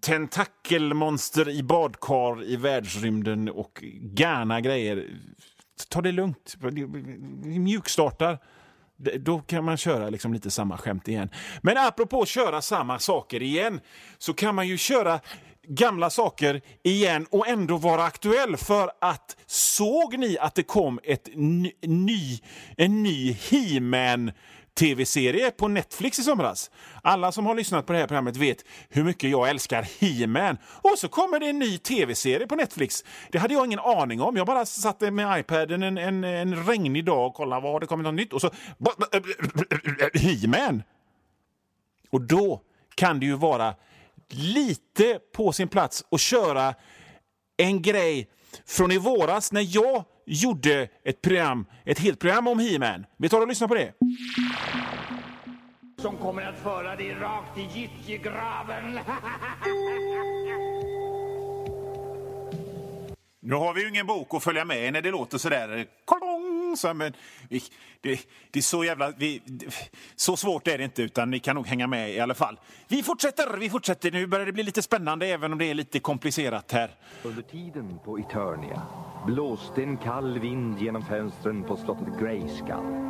tentakelmonster 0.00 1.48
i 1.48 1.62
badkar 1.62 2.44
i 2.44 2.56
världsrymden 2.56 3.48
och 3.48 3.84
gärna 4.18 4.60
grejer. 4.60 5.10
Ta 5.88 6.00
det 6.00 6.12
lugnt. 6.12 6.56
Vi 7.42 7.58
mjukstartar. 7.58 8.38
Då 8.96 9.38
kan 9.38 9.64
man 9.64 9.76
köra 9.76 10.10
liksom 10.10 10.32
lite 10.32 10.50
samma 10.50 10.78
skämt 10.78 11.08
igen. 11.08 11.28
Men 11.62 11.76
apropå 11.76 12.22
att 12.22 12.28
köra 12.28 12.62
samma 12.62 12.98
saker 12.98 13.42
igen 13.42 13.80
så 14.18 14.34
kan 14.34 14.54
man 14.54 14.68
ju 14.68 14.76
köra 14.76 15.20
gamla 15.68 16.10
saker 16.10 16.60
igen 16.82 17.26
och 17.30 17.48
ändå 17.48 17.76
vara 17.76 18.04
aktuell. 18.04 18.56
För 18.56 18.90
att 19.00 19.36
såg 19.46 20.18
ni 20.18 20.38
att 20.38 20.54
det 20.54 20.62
kom 20.62 21.00
ett 21.04 21.28
ny, 21.82 22.40
en 22.76 23.02
ny 23.02 23.32
He-Man 23.32 24.32
tv-serie 24.78 25.50
på 25.50 25.68
Netflix 25.68 26.18
i 26.18 26.22
somras. 26.22 26.70
Alla 27.02 27.32
som 27.32 27.46
har 27.46 27.54
lyssnat 27.54 27.86
på 27.86 27.92
det 27.92 27.98
här 27.98 28.06
programmet 28.06 28.36
vet 28.36 28.64
hur 28.88 29.04
mycket 29.04 29.30
jag 29.30 29.48
älskar 29.50 29.82
He-Man. 29.82 30.58
Och 30.66 30.98
så 30.98 31.08
kommer 31.08 31.40
det 31.40 31.46
en 31.46 31.58
ny 31.58 31.78
tv-serie 31.78 32.46
på 32.46 32.56
Netflix. 32.56 33.04
Det 33.30 33.38
hade 33.38 33.54
jag 33.54 33.66
ingen 33.66 33.78
aning 33.78 34.20
om. 34.20 34.36
Jag 34.36 34.46
bara 34.46 34.66
satt 34.66 35.00
med 35.00 35.40
iPaden 35.40 35.82
en, 35.82 35.98
en, 35.98 36.24
en 36.24 36.66
regnig 36.66 37.04
dag 37.04 37.26
och 37.26 37.34
kollade 37.34 37.62
vad 37.62 37.72
har 37.72 37.80
det 37.80 37.86
kommit 37.86 38.04
något 38.04 38.14
nytt 38.14 38.32
och 38.32 38.40
så 38.40 38.46
äh, 38.46 40.20
He-Man! 40.20 40.82
Och 42.10 42.20
då 42.20 42.60
kan 42.94 43.20
det 43.20 43.26
ju 43.26 43.34
vara 43.34 43.74
lite 44.28 45.18
på 45.34 45.52
sin 45.52 45.68
plats 45.68 46.04
att 46.10 46.20
köra 46.20 46.74
en 47.56 47.82
grej 47.82 48.30
från 48.66 48.92
i 48.92 48.98
våras 48.98 49.52
när 49.52 49.66
jag 49.76 50.04
gjorde 50.26 50.88
ett 51.04 51.22
program, 51.22 51.66
ett 51.84 51.98
helt 51.98 52.18
program 52.18 52.46
om 52.46 52.58
He-Man. 52.58 53.06
Vi 53.16 53.28
tar 53.28 53.40
och 53.40 53.48
lyssnar 53.48 53.68
på 53.68 53.74
det. 53.74 53.92
Som 56.02 56.16
kommer 56.16 56.42
att 56.42 56.58
föra 56.58 56.96
dig 56.96 57.14
rakt 57.14 57.58
i 57.58 57.80
gyttjegraven. 57.80 58.98
Nu 63.40 63.54
har 63.54 63.74
vi 63.74 63.82
ju 63.82 63.88
ingen 63.88 64.06
bok 64.06 64.34
att 64.34 64.44
följa 64.44 64.64
med 64.64 64.92
när 64.92 65.02
det 65.02 65.10
låter 65.10 65.38
sådär 65.38 65.86
så, 66.76 66.94
men 66.94 67.12
vi, 67.48 67.62
det, 68.00 68.20
det, 68.50 68.58
är 68.58 68.62
så 68.62 68.84
jävla... 68.84 69.10
Vi, 69.10 69.42
så 70.16 70.36
svårt 70.36 70.68
är 70.68 70.78
det 70.78 70.84
inte, 70.84 71.02
utan 71.02 71.30
ni 71.30 71.38
kan 71.38 71.56
nog 71.56 71.66
hänga 71.66 71.86
med 71.86 72.14
i 72.14 72.20
alla 72.20 72.34
fall. 72.34 72.60
Vi 72.88 73.02
fortsätter, 73.02 73.56
vi 73.56 73.70
fortsätter. 73.70 74.10
Nu 74.10 74.26
börjar 74.26 74.46
det 74.46 74.52
bli 74.52 74.62
lite 74.62 74.82
spännande, 74.82 75.26
även 75.26 75.52
om 75.52 75.58
det 75.58 75.64
är 75.64 75.74
lite 75.74 76.00
komplicerat 76.00 76.72
här. 76.72 76.90
Under 77.22 77.42
tiden 77.42 77.98
på 78.04 78.18
Eternia 78.18 78.82
blåste 79.26 79.82
en 79.82 79.96
kall 79.96 80.38
vind 80.38 80.78
genom 80.78 81.04
fönstren 81.06 81.64
på 81.64 81.76
slottet 81.76 82.20
Grayskull. 82.20 83.06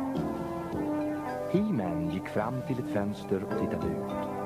He-Man 1.53 2.11
gick 2.13 2.27
fram 2.27 2.61
till 2.67 2.79
ett 2.79 2.93
fönster 2.93 3.43
och 3.43 3.59
tittade 3.59 3.87
ut. 3.87 4.37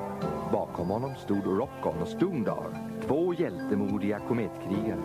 Bakom 0.52 0.88
honom 0.88 1.14
stod 1.24 1.46
Rockon 1.46 2.02
och 2.02 2.08
Stundar, 2.08 2.90
två 3.06 3.34
hjältemodiga 3.34 4.18
kometkrigare. 4.18 5.02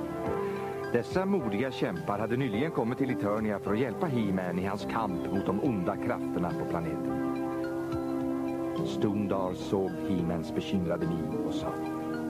Dessa 0.94 1.26
modiga 1.26 1.72
kämpar 1.72 2.20
hade 2.20 2.38
nyligen 2.38 2.72
kommit 2.72 2.98
till 2.98 3.10
Eternia 3.10 3.60
för 3.60 3.74
att 3.74 3.80
hjälpa 3.80 4.06
He-Man 4.06 4.60
i 4.60 4.66
hans 4.66 4.86
kamp 4.92 5.34
mot 5.34 5.46
de 5.46 5.64
onda 5.64 5.98
krafterna 5.98 6.50
på 6.50 6.66
planeten. 6.70 7.28
Stondar 8.88 9.54
såg 9.54 9.92
He-Mans 9.92 10.56
bekymrade 10.56 11.08
min 11.08 11.46
och 11.48 11.54
sa 11.54 11.74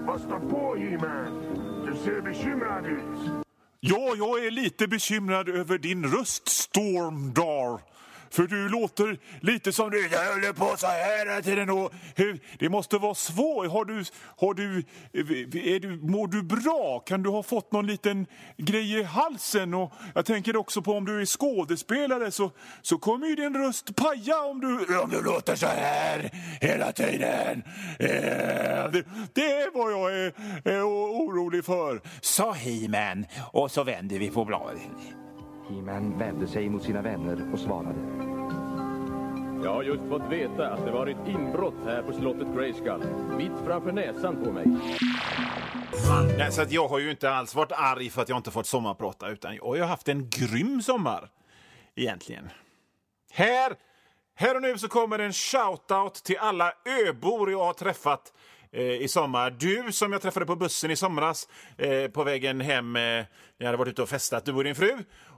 Vad 0.08 0.22
står 0.22 0.40
på 0.40 0.76
He-Man? 0.76 1.42
Du 1.86 1.96
ser 1.96 2.22
bekymrad 2.22 2.86
ut. 2.86 3.46
Ja, 3.80 4.14
jag 4.18 4.46
är 4.46 4.52
lite 4.52 4.88
bekymrad 4.88 5.50
över 5.50 5.78
din 5.78 6.06
röst, 6.06 6.48
Stormdar. 6.48 7.97
För 8.30 8.44
du 8.44 8.70
låter 8.70 9.20
lite 9.42 9.72
som 9.72 9.90
du 9.90 10.08
jag 10.08 10.34
håller 10.34 10.54
på 10.54 10.78
så 10.78 10.88
här 10.88 11.26
hela 11.26 11.42
tiden. 11.42 11.70
Och, 11.70 11.94
hur, 12.16 12.40
det 12.60 12.70
måste 12.70 12.98
vara 12.98 13.16
svårt. 13.16 13.72
Har 13.72 13.86
du, 13.86 14.04
har 14.38 14.54
du, 14.54 14.84
är 15.76 15.80
du, 15.80 15.98
mår 15.98 16.28
du 16.28 16.44
bra? 16.44 17.00
Kan 17.00 17.24
du 17.24 17.30
ha 17.30 17.44
fått 17.44 17.72
någon 17.72 17.88
liten 17.88 18.28
grej 18.58 19.00
i 19.00 19.04
halsen? 19.04 19.74
Och 19.74 19.94
jag 20.16 20.26
tänker 20.26 20.56
också 20.56 20.82
på 20.82 20.94
om 20.94 21.06
du 21.06 21.22
är 21.22 21.26
skådespelare 21.26 22.32
så, 22.32 22.52
så 22.82 22.98
kommer 22.98 23.28
ju 23.28 23.36
din 23.36 23.58
röst 23.58 23.96
paja 23.96 24.42
om 24.42 24.60
du, 24.60 25.00
om 25.00 25.10
du 25.10 25.24
låter 25.24 25.56
så 25.56 25.68
här 25.68 26.32
hela 26.62 26.92
tiden. 26.92 27.64
Eh, 28.00 28.92
det, 28.92 29.04
det 29.34 29.52
är 29.52 29.78
vad 29.78 29.92
jag 29.92 30.20
är, 30.20 30.34
är 30.64 30.84
orolig 30.84 31.66
för, 31.66 32.02
sa 32.22 32.54
He-Man. 32.54 33.26
Och 33.52 33.72
så 33.72 33.84
vänder 33.84 34.20
vi 34.20 34.30
på 34.30 34.46
bladet. 34.46 35.27
He-Man 35.70 36.18
vände 36.18 36.48
sig 36.48 36.70
mot 36.70 36.84
sina 36.84 37.02
vänner 37.02 37.54
och 37.54 37.60
svarade. 37.60 38.28
Jag 39.64 39.74
har 39.74 39.84
just 39.84 40.04
fått 40.10 40.32
veta 40.32 40.70
att 40.70 40.86
det 40.86 40.92
varit 40.92 41.18
inbrott 41.28 41.86
här 41.86 42.02
på 42.02 42.14
slottet 42.14 42.48
Grayskull. 42.56 43.04
Mitt 43.38 43.66
framför 43.66 43.92
näsan 43.92 44.44
på 44.44 44.52
mig. 44.52 44.66
Nej, 46.38 46.52
så 46.52 46.62
att 46.62 46.72
jag 46.72 46.88
har 46.88 47.00
ju 47.00 47.12
inte 47.12 47.30
alls 47.30 47.56
varit 47.56 47.72
arg 47.72 48.10
för 48.10 48.22
att 48.22 48.30
jag 48.30 48.38
inte 48.38 48.52
fått 48.52 48.68
sommarprata, 48.68 49.30
utan 49.30 49.56
jag 49.56 49.64
har 49.64 49.76
ju 49.76 49.84
haft 49.84 50.08
en 50.08 50.30
grym 50.30 50.82
sommar. 50.82 51.30
Egentligen. 51.96 52.50
Här, 53.32 53.74
här 54.36 54.56
och 54.56 54.62
nu 54.62 54.78
så 54.78 54.88
kommer 54.88 55.20
en 55.20 55.32
shout-out 55.32 56.24
till 56.24 56.38
alla 56.38 56.74
öbor 57.08 57.52
jag 57.52 57.66
har 57.66 57.74
träffat 57.74 58.34
eh, 58.72 58.82
i 58.82 59.08
sommar. 59.08 59.52
Du 59.52 59.92
som 59.92 60.12
jag 60.12 60.22
träffade 60.22 60.46
på 60.46 60.56
bussen 60.56 60.92
i 60.92 60.96
somras 60.96 61.48
eh, 61.78 62.08
på 62.08 62.24
vägen 62.24 62.62
hem. 62.62 62.96
Eh, 62.96 63.02
jag 63.58 63.66
hade 63.66 63.78
varit 63.78 63.92
ute 63.92 64.02
och 64.02 64.10
festat, 64.10 64.46
du 64.46 64.54
och 64.54 64.64
din 64.64 64.76
fru 64.76 64.98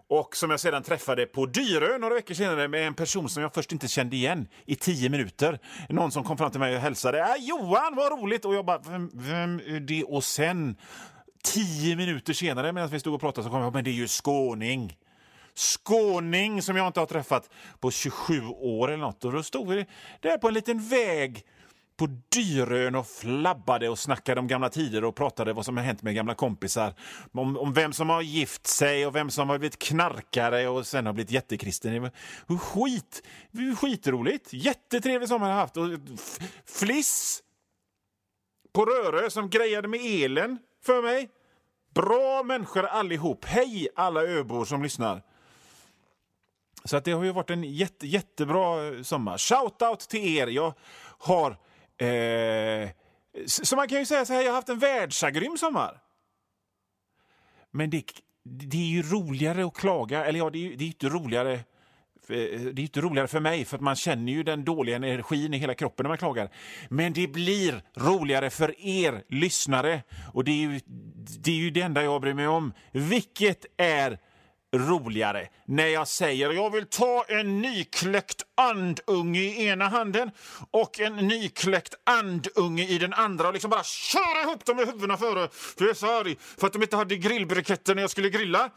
och 0.10 0.36
som 0.36 0.50
jag 0.52 0.60
sedan 0.60 0.84
träffade 0.84 1.26
på 1.26 1.46
Dyrö 1.46 1.98
några 1.98 2.14
veckor 2.14 2.34
senare 2.34 2.68
med 2.68 2.88
en 2.88 2.94
person 2.94 3.30
som 3.30 3.44
jag 3.44 3.54
först 3.54 3.72
inte 3.72 3.88
kände 3.88 4.16
igen 4.16 4.48
i 4.66 4.76
tio 4.76 5.10
minuter. 5.10 5.60
Någon 5.90 6.12
som 6.12 6.24
kom 6.24 6.38
fram 6.38 6.52
till 6.52 6.60
mig 6.60 6.76
och 6.76 6.82
hälsade. 6.82 7.20
Äh, 7.20 7.36
Johan, 7.40 7.96
vad 7.96 8.12
roligt! 8.12 8.46
Och 8.46 8.56
jag 8.56 8.66
bara, 8.66 8.78
vem, 8.78 9.12
vem 9.14 9.60
är 9.60 9.80
det? 9.80 10.04
Och 10.04 10.24
sen, 10.24 10.76
tio 11.44 11.96
minuter 11.96 12.34
senare 12.34 12.72
medan 12.72 12.90
vi 12.90 13.00
stod 13.00 13.14
och 13.14 13.22
pratade 13.22 13.46
så 13.46 13.50
kom 13.50 13.62
jag 13.62 13.72
på 13.72 13.78
men 13.78 13.84
det 13.84 13.90
är 13.90 13.94
ju 13.94 14.08
skåning. 14.08 14.98
Skåning 15.56 16.62
som 16.62 16.76
jag 16.76 16.88
inte 16.88 17.00
har 17.00 17.08
träffat 17.08 17.50
på 17.80 17.92
27 17.92 18.48
år 18.48 18.88
eller 18.88 19.04
något. 19.04 19.26
Och 19.26 19.32
då 19.32 19.44
stod 19.44 19.68
vi 19.68 19.86
där 20.20 20.38
på 20.38 20.48
en 20.48 20.54
liten 20.54 20.80
väg 20.80 21.46
på 22.00 22.08
Dyrön 22.30 22.96
och 22.96 23.08
flabbade 23.08 23.90
och 23.90 24.00
snackade 24.00 24.40
om 24.40 24.48
gamla 24.48 24.70
tider 24.70 25.04
och 25.04 25.16
pratade 25.16 25.54
vad 25.54 25.66
som 25.66 25.78
har 25.78 25.84
hänt 25.84 26.02
med 26.02 26.16
gamla 26.16 26.36
kompisar. 26.36 26.94
Om, 27.32 27.58
om 27.58 27.74
vem 27.74 27.94
som 27.94 28.10
har 28.10 28.22
gift 28.22 28.68
sig 28.68 29.06
och 29.06 29.16
vem 29.16 29.30
som 29.30 29.50
har 29.50 29.58
blivit 29.58 29.80
knarkare 29.80 30.68
och 30.68 30.88
sen 30.88 31.06
har 31.06 31.14
blivit 31.14 31.32
jättekristen. 31.32 32.12
Skit, 32.60 33.24
skitroligt! 33.78 34.54
Jättetrevlig 34.54 35.30
sommar 35.30 35.50
jag 35.50 35.56
haft. 35.56 35.78
Och 35.78 35.88
Fliss 36.66 37.44
på 38.74 38.86
Rörö 38.86 39.30
som 39.30 39.50
grejade 39.50 39.88
med 39.88 40.00
elen 40.04 40.58
för 40.86 41.02
mig. 41.02 41.30
Bra 41.94 42.44
människor 42.44 42.86
allihop. 42.86 43.46
Hej 43.46 43.88
alla 43.96 44.24
öbor 44.24 44.66
som 44.66 44.84
lyssnar. 44.84 45.22
Så 46.86 46.98
att 46.98 47.06
det 47.06 47.12
har 47.12 47.24
ju 47.24 47.32
varit 47.32 47.50
en 47.50 47.64
jätte, 47.64 48.08
jättebra 48.08 49.04
sommar. 49.04 49.38
Shoutout 49.38 50.00
till 50.00 50.38
er. 50.38 50.48
Jag 50.48 50.74
har 51.20 51.58
Eh, 52.00 52.90
så 53.46 53.76
man 53.76 53.88
kan 53.88 54.00
ju 54.00 54.06
säga 54.06 54.26
så 54.26 54.34
här, 54.34 54.42
jag 54.42 54.50
har 54.50 54.56
haft 54.56 54.70
en 54.70 54.80
världsagrym 54.80 55.58
sommar. 55.58 56.02
Men 57.72 57.90
det, 57.90 58.04
det 58.44 58.78
är 58.78 58.90
ju 58.90 59.02
roligare 59.02 59.66
att 59.66 59.74
klaga, 59.74 60.26
eller 60.26 60.40
ja, 60.40 60.50
det 60.50 60.68
är, 60.68 60.78
det 60.78 60.84
är 60.84 60.88
inte 60.88 61.10
roligare 61.10 61.54
eh, 61.54 61.62
det 62.28 62.80
är 62.80 62.80
inte 62.80 63.02
roligare 63.02 63.28
för 63.28 63.40
mig, 63.40 63.66
för 63.66 63.78
att 63.78 63.82
man 63.82 63.96
känner 63.96 64.32
ju 64.32 64.44
den 64.44 64.66
dåliga 64.66 64.96
energin 64.96 65.54
i 65.54 65.58
hela 65.58 65.74
kroppen 65.74 66.04
när 66.04 66.10
man 66.10 66.18
klagar. 66.18 66.50
Men 66.90 67.14
det 67.14 67.28
blir 67.28 67.84
roligare 67.96 68.50
för 68.50 68.80
er 68.80 69.24
lyssnare. 69.30 70.04
Och 70.34 70.44
det 70.44 70.52
är 70.52 70.70
ju 70.70 70.80
det, 71.40 71.52
är 71.52 71.56
ju 71.56 71.70
det 71.70 71.82
enda 71.82 72.04
jag 72.04 72.22
bryr 72.22 72.34
mig 72.34 72.48
om. 72.48 72.74
Vilket 72.92 73.66
är 73.78 74.20
roligare. 74.76 75.48
När 75.66 75.88
jag 75.88 76.08
säger 76.08 76.52
jag 76.52 76.70
vill 76.70 76.86
ta 76.86 77.26
en 77.28 77.62
nykläckt 77.62 78.44
andunge 78.56 79.40
i 79.40 79.68
ena 79.68 79.88
handen 79.88 80.32
och 80.72 81.00
en 81.00 81.16
nykläckt 81.16 81.96
andunge 82.04 82.88
i 82.88 82.98
den 82.98 83.14
andra. 83.14 83.48
Och 83.48 83.54
liksom 83.54 83.70
bara 83.70 83.84
köra 83.84 84.42
ihop 84.42 84.66
dem 84.66 84.80
i 84.80 84.86
huvudena 84.86 85.18
före. 85.18 85.50
För 85.52 85.86
jag 85.86 85.90
är 85.90 85.94
så 85.94 86.20
arg. 86.20 86.36
För 86.40 86.68
att 86.68 86.74
de 86.74 86.82
inte 86.82 86.96
hade 86.96 87.16
grillbriketter 87.16 87.96
när 87.96 88.02
jag 88.02 88.12
skulle 88.12 88.30
grilla. 88.30 88.70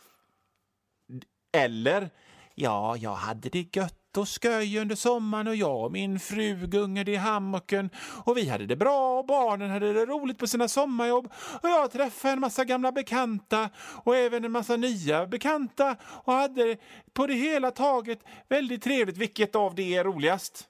Eller, 1.53 2.11
ja, 2.55 2.97
jag 2.97 3.15
hade 3.15 3.49
det 3.49 3.77
gött 3.77 4.02
och 4.17 4.29
sköj 4.29 4.79
under 4.79 4.97
sommaren 4.97 5.49
och 5.49 5.57
jag 5.57 5.85
och 5.85 5.93
min 5.93 6.21
fru 6.21 6.67
gungade 6.67 7.11
i 7.11 7.17
hammocken 7.17 7.91
och 8.25 8.37
vi 8.37 8.49
hade 8.49 8.67
det 8.67 8.77
bra 8.77 9.19
och 9.19 9.27
barnen 9.27 9.71
hade 9.71 9.93
det 9.93 10.07
roligt 10.07 10.39
på 10.39 10.47
sina 10.47 10.69
sommarjobb 10.69 11.33
och 11.63 11.69
jag 11.69 11.91
träffade 11.91 12.33
en 12.33 12.41
massa 12.41 12.65
gamla 12.65 12.93
bekanta 12.93 13.71
och 14.05 14.17
även 14.17 14.45
en 14.45 14.53
massa 14.53 14.77
nya 14.77 15.27
bekanta 15.27 15.97
och 16.05 16.33
hade 16.33 16.77
på 17.13 17.27
det 17.27 17.35
hela 17.35 17.71
taget 17.71 18.19
väldigt 18.49 18.83
trevligt. 18.83 19.17
Vilket 19.17 19.55
av 19.55 19.75
det 19.75 19.95
är 19.95 20.05
roligast? 20.05 20.69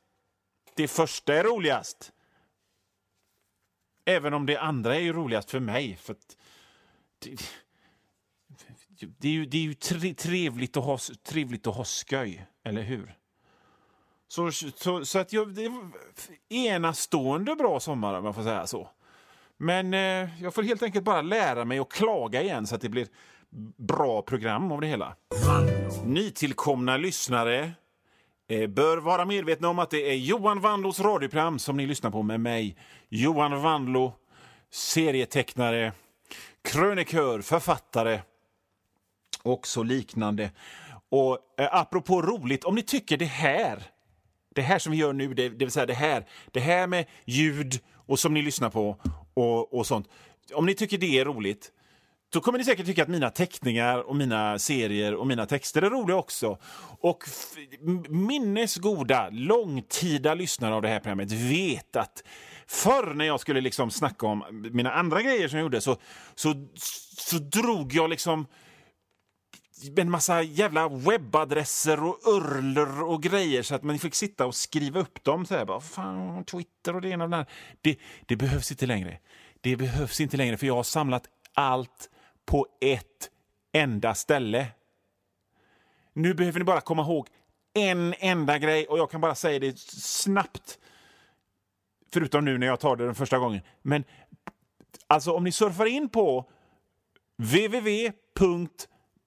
Det 0.75 0.89
första 0.89 1.35
är 1.35 1.45
roligast. 1.45 2.13
Även 4.05 4.35
om 4.35 4.47
det 4.47 4.57
andra 4.57 4.97
är 4.97 5.01
ju 5.01 5.13
roligast 5.13 5.51
för 5.51 5.61
mig. 5.61 5.97
För 5.97 6.17
det, 7.19 7.37
det, 9.19 9.29
är 9.29 9.33
ju, 9.33 9.47
det 9.47 9.59
är 9.59 9.63
ju 9.63 10.15
trevligt 10.15 10.77
att 10.77 10.85
ha, 10.85 10.99
trevligt 11.23 11.67
att 11.67 11.77
ha 11.77 11.85
sköj, 11.85 12.47
eller 12.65 12.83
hur? 12.83 13.22
Så, 14.33 14.53
så, 14.53 15.05
så 15.05 15.19
att 15.19 15.33
jag, 15.33 15.55
det 15.55 15.69
var 15.69 15.91
enastående 16.49 17.57
bra 17.57 17.81
sommar 17.81 18.15
om 18.15 18.25
jag 18.25 18.35
får 18.35 18.43
säga 18.43 18.67
så. 18.67 18.89
Men 19.57 19.95
eh, 19.95 20.43
jag 20.43 20.55
får 20.55 20.63
helt 20.63 20.83
enkelt 20.83 21.05
bara 21.05 21.23
lära 21.23 21.65
mig 21.65 21.79
att 21.79 21.93
klaga 21.93 22.43
igen 22.43 22.67
så 22.67 22.75
att 22.75 22.81
det 22.81 22.89
blir 22.89 23.07
bra 23.77 24.23
program 24.23 24.73
av 24.73 24.81
det 24.81 24.87
hela. 24.87 25.17
Nytillkomna 26.05 26.97
lyssnare 26.97 27.73
eh, 28.49 28.67
bör 28.67 28.99
vara 28.99 29.25
medvetna 29.25 29.69
om 29.69 29.79
att 29.79 29.91
det 29.91 30.11
är 30.11 30.15
Johan 30.15 30.61
Wandlos 30.61 31.01
radioprogram 31.01 31.59
som 31.59 31.77
ni 31.77 31.87
lyssnar 31.87 32.11
på 32.11 32.23
med 32.23 32.41
mig, 32.41 32.77
Johan 33.09 33.63
Wandlo, 33.63 34.13
serietecknare, 34.71 35.93
krönikör, 36.63 37.41
författare 37.41 38.21
och 39.43 39.67
så 39.67 39.83
liknande. 39.83 40.51
Och 41.09 41.39
eh, 41.59 41.69
apropå 41.75 42.23
roligt, 42.23 42.65
om 42.65 42.75
ni 42.75 42.83
tycker 42.83 43.17
det 43.17 43.25
här, 43.25 43.92
det 44.55 44.63
här 44.63 44.79
som 44.79 44.93
vi 44.93 44.99
gör 44.99 45.13
nu, 45.13 45.35
det, 45.35 45.49
det 45.49 45.65
vill 45.65 45.71
säga 45.71 45.87
det 45.87 45.95
här, 45.95 46.27
det 46.51 46.61
här 46.61 46.87
med 46.87 47.07
ljud 47.25 47.81
och 48.07 48.19
som 48.19 48.35
ni 48.35 48.43
lyssnar 48.43 48.71
på 48.71 48.97
och, 49.35 49.75
och 49.75 49.87
sånt. 49.87 50.09
Om 50.55 50.67
ni 50.67 50.75
tycker 50.75 50.99
det 50.99 51.19
är 51.19 51.25
roligt, 51.25 51.71
då 52.33 52.41
kommer 52.41 52.59
ni 52.59 52.65
säkert 52.65 52.87
tycka 52.87 53.03
att 53.03 53.09
mina 53.09 53.31
teckningar 53.31 53.99
och 53.99 54.17
mina 54.17 54.59
serier 54.59 55.15
och 55.15 55.27
mina 55.27 55.47
texter 55.47 55.83
är 55.83 55.91
roliga 55.91 56.17
också. 56.17 56.59
Och 57.01 57.25
minnesgoda, 58.09 59.29
långtida 59.31 60.35
lyssnare 60.35 60.75
av 60.75 60.83
det 60.83 60.89
här 60.89 61.01
programmet 61.01 61.33
vet 61.33 61.97
att 61.97 62.25
förr 62.67 63.15
när 63.15 63.25
jag 63.25 63.41
skulle 63.41 63.61
liksom 63.61 63.91
snacka 63.91 64.27
om 64.27 64.69
mina 64.73 64.93
andra 64.93 65.23
grejer 65.23 65.49
som 65.49 65.59
jag 65.59 65.65
gjorde 65.65 65.81
så, 65.81 65.97
så, 66.35 66.69
så 67.17 67.39
drog 67.39 67.95
jag 67.95 68.11
liksom 68.11 68.47
en 69.97 70.11
massa 70.11 70.43
jävla 70.43 70.89
webbadresser 70.89 72.05
och 72.05 72.19
urlor 72.27 73.03
och 73.03 73.23
grejer 73.23 73.63
så 73.63 73.75
att 73.75 73.83
man 73.83 73.99
fick 73.99 74.15
sitta 74.15 74.47
och 74.47 74.55
skriva 74.55 75.01
upp 75.01 75.25
dem. 75.25 75.47
Så 75.47 75.55
här, 75.55 75.65
bara, 75.65 75.81
fan, 75.81 76.45
Twitter 76.45 76.95
och 76.95 77.01
det 77.01 77.09
ena 77.09 77.25
och 77.25 77.31
det 77.31 77.37
andra. 77.37 77.51
Det, 77.81 77.99
det 78.27 78.37
behövs 78.37 78.71
inte 78.71 78.87
längre. 78.87 79.19
Det 79.61 79.77
behövs 79.77 80.21
inte 80.21 80.37
längre, 80.37 80.57
för 80.57 80.67
jag 80.67 80.75
har 80.75 80.83
samlat 80.83 81.29
allt 81.55 82.11
på 82.47 82.67
ett 82.81 83.31
enda 83.73 84.15
ställe. 84.15 84.67
Nu 86.13 86.35
behöver 86.35 86.59
ni 86.59 86.65
bara 86.65 86.81
komma 86.81 87.03
ihåg 87.03 87.29
en 87.75 88.15
enda 88.19 88.59
grej 88.59 88.87
och 88.87 88.99
jag 88.99 89.11
kan 89.11 89.21
bara 89.21 89.35
säga 89.35 89.59
det 89.59 89.79
snabbt. 89.79 90.79
Förutom 92.13 92.45
nu 92.45 92.59
när 92.59 92.67
jag 92.67 92.81
tar 92.81 92.97
det 92.97 93.05
den 93.05 93.15
första 93.15 93.39
gången. 93.39 93.61
Men 93.83 94.05
alltså 95.07 95.33
om 95.33 95.45
ni 95.45 95.53
surfar 95.53 95.87
in 95.87 96.09
på 96.09 96.51
www. 97.39 98.13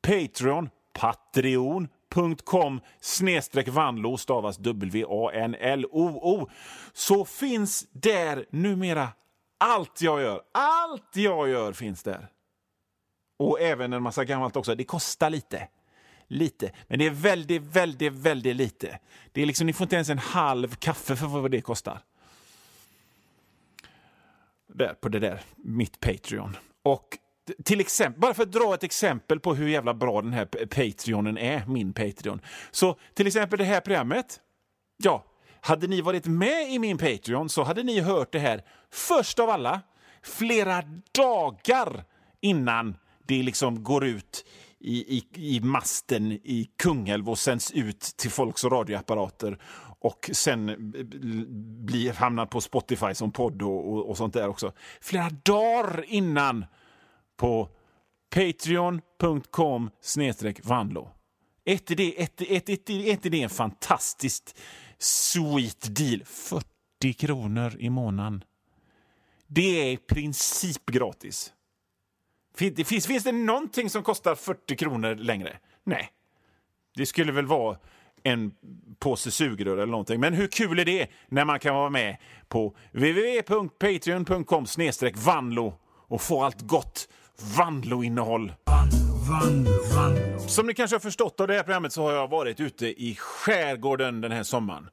Patreon, 0.06 0.70
patreon.com 0.94 2.82
snedstreck 3.00 3.68
vanlo 3.68 4.18
stavas 4.18 4.58
W-A-N-L-O-O 4.58 6.50
så 6.94 7.26
finns 7.26 7.88
där 7.92 8.46
numera 8.50 9.10
allt 9.58 10.02
jag 10.02 10.22
gör. 10.22 10.42
Allt 10.52 11.16
jag 11.16 11.50
gör 11.50 11.74
finns 11.74 12.04
där. 12.04 12.28
Och 13.40 13.62
även 13.62 13.94
en 13.94 14.04
massa 14.04 14.26
gammalt 14.26 14.56
också. 14.56 14.76
Det 14.76 14.84
kostar 14.84 15.30
lite. 15.30 15.68
Lite. 16.28 16.72
Men 16.88 17.00
det 17.00 17.06
är 17.06 17.10
väldigt, 17.10 17.62
väldigt, 17.62 18.14
väldigt 18.14 18.56
lite. 18.56 19.00
Det 19.32 19.42
är 19.42 19.46
liksom, 19.46 19.68
ni 19.68 19.74
får 19.74 19.86
inte 19.86 19.96
ens 19.96 20.10
en 20.10 20.20
halv 20.20 20.76
kaffe 20.76 21.16
för 21.16 21.28
vad 21.28 21.52
det 21.52 21.62
kostar. 21.62 22.00
Där, 24.68 24.94
på 24.94 25.10
det 25.10 25.20
där, 25.20 25.42
mitt 25.56 26.00
Patreon. 26.00 26.58
Och 26.84 27.18
till 27.64 27.80
exempel, 27.80 28.22
bara 28.22 28.34
för 28.34 28.44
att 28.44 28.52
dra 28.52 28.74
ett 28.74 28.84
exempel 28.84 29.40
på 29.40 29.56
hur 29.56 29.68
jävla 29.68 29.94
bra 29.94 30.22
den 30.22 30.34
här 30.34 30.46
Patreonen 30.46 31.38
är, 31.38 31.66
min 31.66 31.94
Patreon. 31.94 32.42
Så 32.72 32.98
till 33.14 33.28
exempel 33.28 33.60
det 33.60 33.66
här 33.66 33.82
programmet. 33.82 34.40
Ja, 34.98 35.26
hade 35.62 35.88
ni 35.88 36.02
varit 36.02 36.26
med 36.26 36.72
i 36.72 36.80
min 36.80 36.98
Patreon 36.98 37.50
så 37.50 37.64
hade 37.64 37.84
ni 37.84 38.00
hört 38.00 38.32
det 38.32 38.40
här 38.40 38.64
först 38.92 39.40
av 39.40 39.50
alla, 39.50 39.82
flera 40.24 40.84
dagar 41.12 42.04
innan 42.42 42.98
det 43.28 43.44
liksom 43.44 43.84
går 43.84 44.06
ut 44.06 44.46
i, 44.80 45.18
i, 45.18 45.26
i 45.56 45.60
masten 45.60 46.32
i 46.32 46.70
Kungälv 46.78 47.30
och 47.30 47.40
sänds 47.40 47.72
ut 47.72 48.00
till 48.00 48.32
folks 48.32 48.64
radioapparater 48.64 49.58
och 50.00 50.30
sen 50.34 50.94
blir, 51.86 52.14
hamnar 52.14 52.46
på 52.46 52.62
Spotify 52.62 53.14
som 53.14 53.32
podd 53.32 53.62
och, 53.62 53.94
och, 53.94 54.10
och 54.10 54.18
sånt 54.18 54.34
där 54.34 54.48
också. 54.48 54.72
Flera 55.02 55.30
dagar 55.44 56.06
innan 56.08 56.66
på 57.38 57.70
patreon.com 58.36 59.90
vanlo. 60.64 61.10
Ett 61.66 61.92
är 61.92 61.96
det, 61.96 62.22
ett, 62.22 62.42
ett, 62.42 62.70
ett, 62.70 62.90
ett 62.90 63.26
det 63.30 63.42
en 63.42 63.50
fantastiskt 63.50 64.60
sweet 64.98 65.96
deal. 65.96 66.24
40 66.26 67.14
kronor 67.14 67.76
i 67.80 67.90
månaden. 67.90 68.44
Det 69.48 69.82
är 69.82 69.92
i 69.92 69.98
princip 69.98 70.86
gratis. 70.86 71.54
Finns, 72.56 73.08
finns 73.08 73.24
det 73.24 73.32
någonting 73.32 73.90
som 73.90 74.04
kostar 74.04 74.36
40 74.36 74.76
kronor 74.76 75.16
längre? 75.16 75.58
Nej. 75.84 76.10
Det 76.96 77.06
skulle 77.06 77.32
väl 77.32 77.46
vara 77.46 77.78
en 78.24 78.52
påse 79.00 79.32
sugrör 79.32 79.78
eller 79.78 79.92
någonting. 79.92 80.20
Men 80.20 80.34
hur 80.34 80.48
kul 80.48 80.80
är 80.80 80.86
det 80.86 81.08
när 81.28 81.46
man 81.46 81.60
kan 81.60 81.76
vara 81.76 81.90
med 81.90 82.18
på 82.48 82.76
www.patreon.com 82.92 84.66
vanlo 85.16 85.80
och 86.08 86.22
få 86.22 86.44
allt 86.44 86.62
gott 86.62 87.10
Vanlo-innehåll. 87.58 88.54
Som 90.48 90.68
ni 90.68 90.74
kanske 90.74 90.96
har 90.96 91.00
förstått 91.00 91.40
av 91.40 91.48
det 91.48 91.54
här 91.54 91.64
programmet 91.64 91.94
så 91.94 92.02
har 92.04 92.14
jag 92.14 92.28
varit 92.28 92.60
ute 92.60 93.04
i 93.04 93.16
skärgården 93.16 94.22
den 94.22 94.32
här 94.32 94.44
sommaren. 94.44 94.90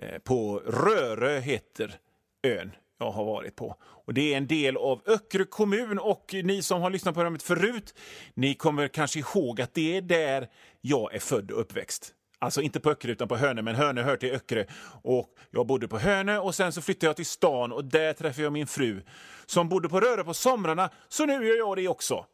Eh, 0.00 0.18
på 0.18 0.62
Rörö 0.66 1.40
heter 1.40 1.94
ön 2.42 2.72
jag 2.98 3.10
har 3.10 3.24
varit 3.24 3.56
på. 3.56 3.76
Och 3.82 4.14
Det 4.14 4.32
är 4.32 4.36
en 4.36 4.46
del 4.46 4.76
av 4.76 5.02
Öckerö 5.06 5.44
kommun 5.44 5.98
och 5.98 6.34
ni 6.44 6.62
som 6.62 6.82
har 6.82 6.90
lyssnat 6.90 7.14
på 7.14 7.18
programmet 7.18 7.42
förut, 7.42 7.94
ni 8.34 8.54
kommer 8.54 8.88
kanske 8.88 9.18
ihåg 9.18 9.60
att 9.60 9.74
det 9.74 9.96
är 9.96 10.02
där 10.02 10.48
jag 10.80 11.14
är 11.14 11.18
född 11.18 11.50
och 11.50 11.60
uppväxt. 11.60 12.12
Alltså 12.38 12.62
inte 12.62 12.80
på 12.80 12.90
Öckerö 12.90 13.12
utan 13.12 13.28
på 13.28 13.36
Hönö, 13.36 13.62
men 13.62 13.74
Hönö 13.74 14.02
hör 14.02 14.16
till 14.16 14.32
Öckerö. 14.32 14.64
Och 15.02 15.34
jag 15.50 15.66
bodde 15.66 15.88
på 15.88 15.98
Hönö 15.98 16.38
och 16.38 16.54
sen 16.54 16.72
så 16.72 16.82
flyttade 16.82 17.06
jag 17.06 17.16
till 17.16 17.26
stan 17.26 17.72
och 17.72 17.84
där 17.84 18.12
träffade 18.12 18.42
jag 18.42 18.52
min 18.52 18.66
fru 18.66 19.02
som 19.46 19.68
bodde 19.68 19.88
på 19.88 20.00
Rörö 20.00 20.24
på 20.24 20.34
somrarna, 20.34 20.90
så 21.08 21.26
nu 21.26 21.32
gör 21.32 21.56
jag 21.56 21.76
det 21.76 21.88
också. 21.88 22.26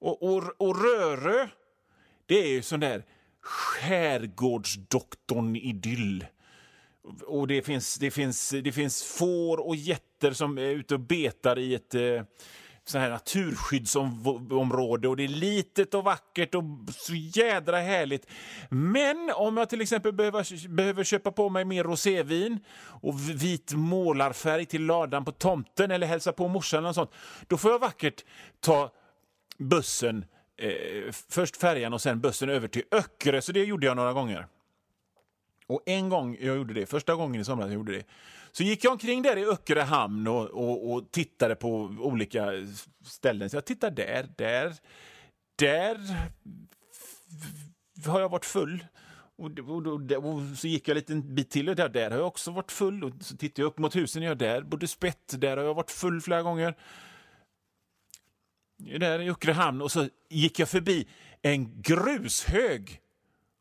Och, 0.00 0.22
och, 0.22 0.42
och 0.56 0.84
Rörö, 0.84 1.48
det 2.26 2.34
är 2.34 2.48
ju 2.48 2.62
sån 2.62 2.80
där 2.80 3.04
skärgårdsdoktorn-idyll. 3.40 6.26
Och 7.26 7.46
det 7.46 7.62
finns, 7.62 7.94
det, 7.94 8.10
finns, 8.10 8.50
det 8.50 8.72
finns 8.72 9.02
får 9.02 9.66
och 9.66 9.76
getter 9.76 10.32
som 10.32 10.58
är 10.58 10.62
ute 10.62 10.94
och 10.94 11.00
betar 11.00 11.58
i 11.58 11.74
ett 11.74 11.94
eh, 11.94 12.22
så 12.90 12.98
här 12.98 13.10
naturskyddsområde 13.10 15.08
och 15.08 15.16
det 15.16 15.24
är 15.24 15.28
litet 15.28 15.94
och 15.94 16.04
vackert 16.04 16.54
och 16.54 16.64
så 16.92 17.14
jädra 17.14 17.80
härligt. 17.80 18.26
Men 18.68 19.32
om 19.34 19.56
jag 19.56 19.68
till 19.68 19.80
exempel 19.80 20.12
behöver, 20.12 20.68
behöver 20.68 21.04
köpa 21.04 21.32
på 21.32 21.48
mig 21.48 21.64
mer 21.64 21.84
rosévin 21.84 22.58
och 22.80 23.30
vit 23.30 23.72
målarfärg 23.72 24.66
till 24.66 24.86
ladan 24.86 25.24
på 25.24 25.32
tomten 25.32 25.90
eller 25.90 26.06
hälsa 26.06 26.32
på 26.32 26.48
morsan 26.48 26.84
eller 26.84 26.92
sånt, 26.92 27.10
då 27.48 27.56
får 27.56 27.70
jag 27.70 27.78
vackert 27.78 28.24
ta 28.60 28.90
bussen, 29.58 30.24
eh, 30.56 31.12
först 31.28 31.56
färjan 31.56 31.92
och 31.92 32.00
sen 32.00 32.20
bussen 32.20 32.48
över 32.48 32.68
till 32.68 32.84
Öckerö, 32.90 33.42
så 33.42 33.52
det 33.52 33.64
gjorde 33.64 33.86
jag 33.86 33.96
några 33.96 34.12
gånger. 34.12 34.46
Och 35.70 35.82
en 35.86 36.08
gång 36.08 36.36
jag 36.40 36.56
gjorde 36.56 36.74
det, 36.74 36.86
första 36.86 37.14
gången 37.14 37.40
i 37.40 37.44
somras 37.44 37.66
jag 37.66 37.74
gjorde 37.74 37.92
det, 37.92 38.04
så 38.52 38.62
gick 38.62 38.84
jag 38.84 38.92
omkring 38.92 39.22
där 39.22 39.36
i 39.36 39.44
Öckerö 39.44 39.82
hamn 39.82 40.26
och, 40.26 40.46
och, 40.46 40.92
och, 40.92 41.10
tittade 41.10 41.54
på 41.54 41.94
olika 41.98 42.50
ställen. 43.04 43.50
Så 43.50 43.56
jag 43.56 43.64
tittade 43.64 44.02
där, 44.02 44.28
där, 44.36 44.74
där 45.58 45.98
har 48.06 48.20
jag 48.20 48.28
varit 48.28 48.44
full. 48.44 48.84
Och, 49.36 49.58
och, 49.58 49.86
och, 50.12 50.58
så 50.58 50.66
gick 50.66 50.88
jag 50.88 50.92
en 50.92 50.98
liten 50.98 51.34
bit 51.34 51.50
till 51.50 51.68
och 51.68 51.76
där, 51.76 51.88
där 51.88 52.10
har 52.10 52.18
jag 52.18 52.26
också 52.26 52.50
varit 52.50 52.72
full. 52.72 53.04
Och 53.04 53.12
så 53.20 53.36
tittade 53.36 53.62
jag 53.62 53.66
upp 53.66 53.78
mot 53.78 53.96
husen, 53.96 54.22
jag 54.22 54.38
där 54.38 54.62
bodde 54.62 54.88
spett, 54.88 55.34
där 55.40 55.56
har 55.56 55.64
jag 55.64 55.74
varit 55.74 55.90
full 55.90 56.20
flera 56.20 56.42
gånger. 56.42 56.74
Där 58.76 59.20
i 59.20 59.30
Öckerö 59.30 59.52
hamn 59.52 59.82
och 59.82 59.92
så 59.92 60.08
gick 60.28 60.58
jag 60.58 60.68
förbi 60.68 61.08
en 61.42 61.82
grushög. 61.82 63.00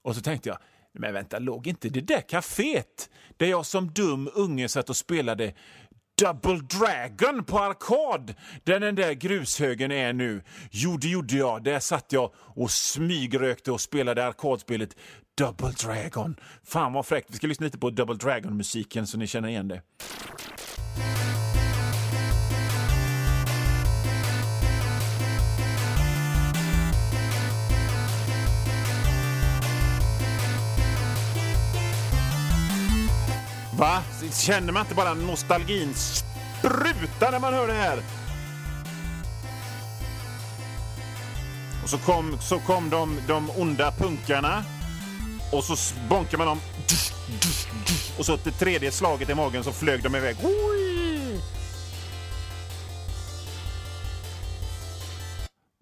Och 0.02 0.16
så 0.16 0.22
tänkte 0.22 0.50
jag, 0.50 0.58
men 0.94 1.14
vänta, 1.14 1.40
låg 1.40 1.68
inte 1.68 1.90
det 1.90 2.02
där 2.02 2.22
kaféet 2.22 3.10
där 3.38 3.48
jag 3.48 3.66
som 3.66 3.92
dum 3.92 4.30
unge 4.34 4.70
satt 4.70 4.90
och 4.90 4.96
spelade 4.96 5.54
Double 6.22 6.60
Dragon 6.80 7.44
på 7.44 7.60
arkad, 7.60 8.34
där 8.64 8.80
den 8.80 8.96
där 8.96 9.14
grushögen 9.14 9.92
är 9.92 10.14
nu. 10.14 10.42
Jo, 10.72 10.98
det 10.98 11.08
gjorde 11.08 11.36
jag. 11.36 11.64
Där 11.64 11.80
satt 11.80 12.12
jag 12.12 12.32
och 12.36 12.72
smygrökte 12.72 13.72
och 13.72 13.82
spelade 13.82 14.26
arkadspelet 14.26 14.96
Double 15.38 15.72
Dragon. 15.72 16.36
Fan 16.64 16.94
vad 16.94 17.06
fräckt. 17.06 17.32
Vi 17.32 17.36
ska 17.36 17.48
lyssna 17.48 17.64
lite 17.64 17.78
på 17.78 17.90
Double 17.90 18.16
Dragon-musiken 18.16 19.08
så 19.08 19.18
ni 19.18 19.28
känner 19.28 19.50
igen 19.50 19.68
det. 19.68 19.82
Va? 33.80 34.04
Känner 34.32 34.74
man 34.74 34.82
inte 34.82 34.96
bara 34.96 35.14
nostalgin 35.14 35.94
spruta 35.94 37.32
när 37.32 37.40
man 37.40 37.54
hör 37.54 37.68
det 37.68 37.74
här? 37.74 37.98
Och 41.84 41.90
så 41.90 41.98
kom, 41.98 42.38
så 42.42 42.60
kom 42.60 42.90
de, 42.90 43.20
de 43.28 43.50
onda 43.50 43.92
punkarna 43.92 44.64
och 45.54 45.64
så 45.64 45.96
bonkade 46.10 46.38
man 46.38 46.48
dem 46.48 46.60
och 48.20 48.26
så 48.26 48.36
det 48.36 48.52
tredje 48.52 48.92
slaget 48.92 49.30
i 49.30 49.36
magen 49.36 49.64
så 49.64 49.72
flög 49.72 50.04
de 50.04 50.16
iväg. 50.16 50.36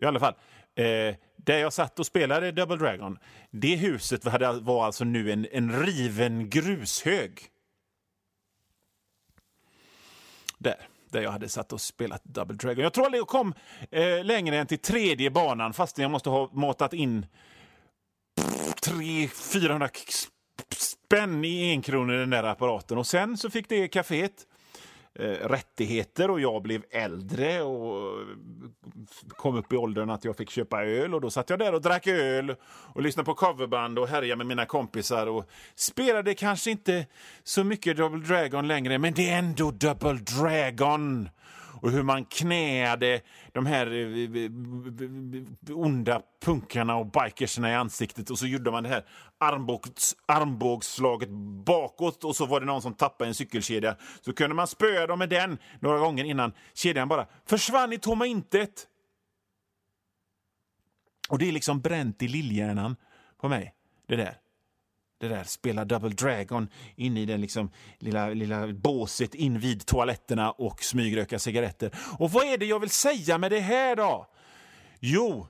I 0.01 0.05
alla 0.05 0.19
fall. 0.19 0.33
Eh, 0.75 1.15
där 1.35 1.57
jag 1.57 1.73
satt 1.73 1.99
och 1.99 2.05
spelade 2.05 2.51
Double 2.51 2.75
Dragon, 2.77 3.17
det 3.51 3.75
huset 3.75 4.25
var 4.61 4.85
alltså 4.85 5.03
nu 5.03 5.31
en, 5.31 5.47
en 5.51 5.85
riven 5.85 6.49
grushög. 6.49 7.51
Där, 10.57 10.87
där 11.09 11.21
jag 11.21 11.31
hade 11.31 11.49
satt 11.49 11.73
och 11.73 11.81
spelat 11.81 12.23
Double 12.23 12.55
Dragon. 12.55 12.83
Jag 12.83 12.93
tror 12.93 13.05
aldrig 13.05 13.21
jag 13.21 13.27
kom 13.27 13.53
eh, 13.91 14.23
längre 14.23 14.57
än 14.57 14.67
till 14.67 14.79
tredje 14.79 15.31
banan 15.31 15.73
fast 15.73 15.97
jag 15.97 16.11
måste 16.11 16.29
ha 16.29 16.49
matat 16.53 16.93
in 16.93 17.25
300-400 18.85 19.89
spänn 20.75 21.45
i 21.45 21.71
en 21.71 21.81
krona 21.81 22.13
i 22.13 22.17
den 22.17 22.29
där 22.29 22.43
apparaten. 22.43 22.97
Och 22.97 23.07
sen 23.07 23.37
så 23.37 23.49
fick 23.49 23.69
det 23.69 23.87
kaféet 23.87 24.31
eh, 24.31 24.56
Eh, 25.19 25.47
rättigheter 25.47 26.31
och 26.31 26.39
jag 26.39 26.61
blev 26.61 26.83
äldre 26.91 27.61
och 27.61 28.21
eh, 28.21 28.27
kom 29.29 29.55
upp 29.55 29.73
i 29.73 29.77
åldern 29.77 30.09
att 30.09 30.25
jag 30.25 30.37
fick 30.37 30.49
köpa 30.49 30.83
öl 30.83 31.13
och 31.13 31.21
då 31.21 31.29
satt 31.29 31.49
jag 31.49 31.59
där 31.59 31.73
och 31.73 31.81
drack 31.81 32.07
öl 32.07 32.55
och 32.93 33.01
lyssnade 33.01 33.25
på 33.25 33.33
coverband 33.33 33.99
och 33.99 34.07
härjade 34.07 34.35
med 34.35 34.47
mina 34.47 34.65
kompisar 34.65 35.27
och 35.27 35.49
spelade 35.75 36.33
kanske 36.33 36.71
inte 36.71 37.05
så 37.43 37.63
mycket 37.63 37.97
Double 37.97 38.25
Dragon 38.25 38.67
längre 38.67 38.97
men 38.97 39.13
det 39.13 39.29
är 39.29 39.37
ändå 39.37 39.71
Double 39.71 40.13
Dragon! 40.13 41.29
Och 41.81 41.91
hur 41.91 42.03
man 42.03 42.25
knäade 42.25 43.21
de 43.53 43.65
här 43.65 43.87
eh, 43.87 44.35
eh, 44.35 44.45
eh, 45.69 45.77
onda 45.77 46.21
punkarna 46.41 46.95
och 46.95 47.05
bikerserna 47.05 47.71
i 47.71 47.75
ansiktet 47.75 48.29
och 48.29 48.39
så 48.39 48.47
gjorde 48.47 48.71
man 48.71 48.83
det 48.83 48.89
här 48.89 49.05
armbågs, 49.37 50.15
armbågsslaget 50.25 51.29
bakåt 51.65 52.23
och 52.23 52.35
så 52.35 52.45
var 52.45 52.59
det 52.59 52.65
någon 52.65 52.81
som 52.81 52.93
tappade 52.93 53.27
en 53.27 53.33
cykelkedja. 53.33 53.95
Så 54.21 54.33
kunde 54.33 54.55
man 54.55 54.67
spöa 54.67 55.07
dem 55.07 55.19
med 55.19 55.29
den 55.29 55.57
några 55.79 55.99
gånger 55.99 56.23
innan 56.23 56.53
kedjan 56.73 57.07
bara 57.07 57.27
försvann 57.45 57.93
i 57.93 57.97
tomma 57.97 58.25
intet. 58.25 58.87
Och 61.29 61.39
det 61.39 61.47
är 61.47 61.51
liksom 61.51 61.81
bränt 61.81 62.23
i 62.23 62.27
lillhjärnan 62.27 62.95
på 63.41 63.49
mig, 63.49 63.73
det 64.07 64.15
där 64.15 64.37
det 65.19 65.27
där 65.27 65.43
spela 65.43 65.85
Double 65.85 66.09
Dragon 66.09 66.69
inne 66.95 67.21
i 67.21 67.25
den 67.25 67.41
liksom 67.41 67.71
lilla, 67.97 68.29
lilla 68.29 68.67
båset 68.67 69.35
invid 69.35 69.85
toaletterna 69.85 70.51
och 70.51 70.83
smygröka 70.83 71.39
cigaretter. 71.39 71.91
Och 72.19 72.31
vad 72.31 72.45
är 72.45 72.57
det 72.57 72.65
jag 72.65 72.79
vill 72.79 72.89
säga 72.89 73.37
med 73.37 73.51
det 73.51 73.59
här 73.59 73.95
då? 73.95 74.27
Jo, 74.99 75.47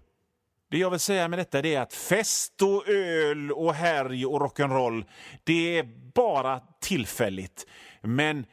det 0.70 0.78
jag 0.78 0.90
vill 0.90 1.00
säga 1.00 1.28
med 1.28 1.40
detta 1.40 1.60
är 1.60 1.80
att 1.80 1.94
fest 1.94 2.62
och 2.62 2.88
öl 2.88 3.52
och 3.52 3.74
härj 3.74 4.26
och 4.26 4.42
rock'n'roll, 4.42 5.06
det 5.44 5.78
är 5.78 5.84
bara 6.14 6.60
tillfälligt. 6.82 7.66
Men 8.02 8.46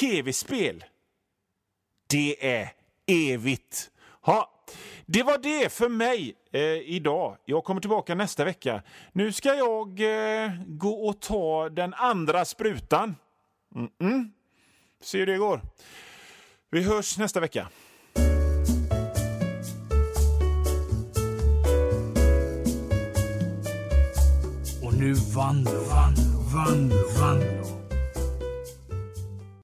tv-spel, 0.00 0.84
det 2.06 2.54
är 2.54 2.72
evigt. 3.06 3.90
Ha, 4.20 4.55
det 5.06 5.22
var 5.22 5.38
det 5.38 5.72
för 5.72 5.88
mig 5.88 6.34
eh, 6.52 6.60
idag. 6.62 7.36
Jag 7.44 7.64
kommer 7.64 7.80
tillbaka 7.80 8.14
nästa 8.14 8.44
vecka. 8.44 8.82
Nu 9.12 9.32
ska 9.32 9.54
jag 9.54 10.00
eh, 10.00 10.50
gå 10.66 11.08
och 11.08 11.20
ta 11.20 11.68
den 11.68 11.94
andra 11.94 12.44
sprutan. 12.44 13.16
Mm 13.74 13.88
-mm. 13.98 14.30
Se 15.02 15.18
hur 15.18 15.26
det 15.26 15.36
går. 15.36 15.60
Vi 16.70 16.82
hörs 16.82 17.18
nästa 17.18 17.40
vecka. 17.40 17.68
Och 24.82 24.94
nu 24.94 25.12
vann, 25.12 25.64
vann, 25.64 26.14
vann, 26.54 26.92
vann. 27.20 27.65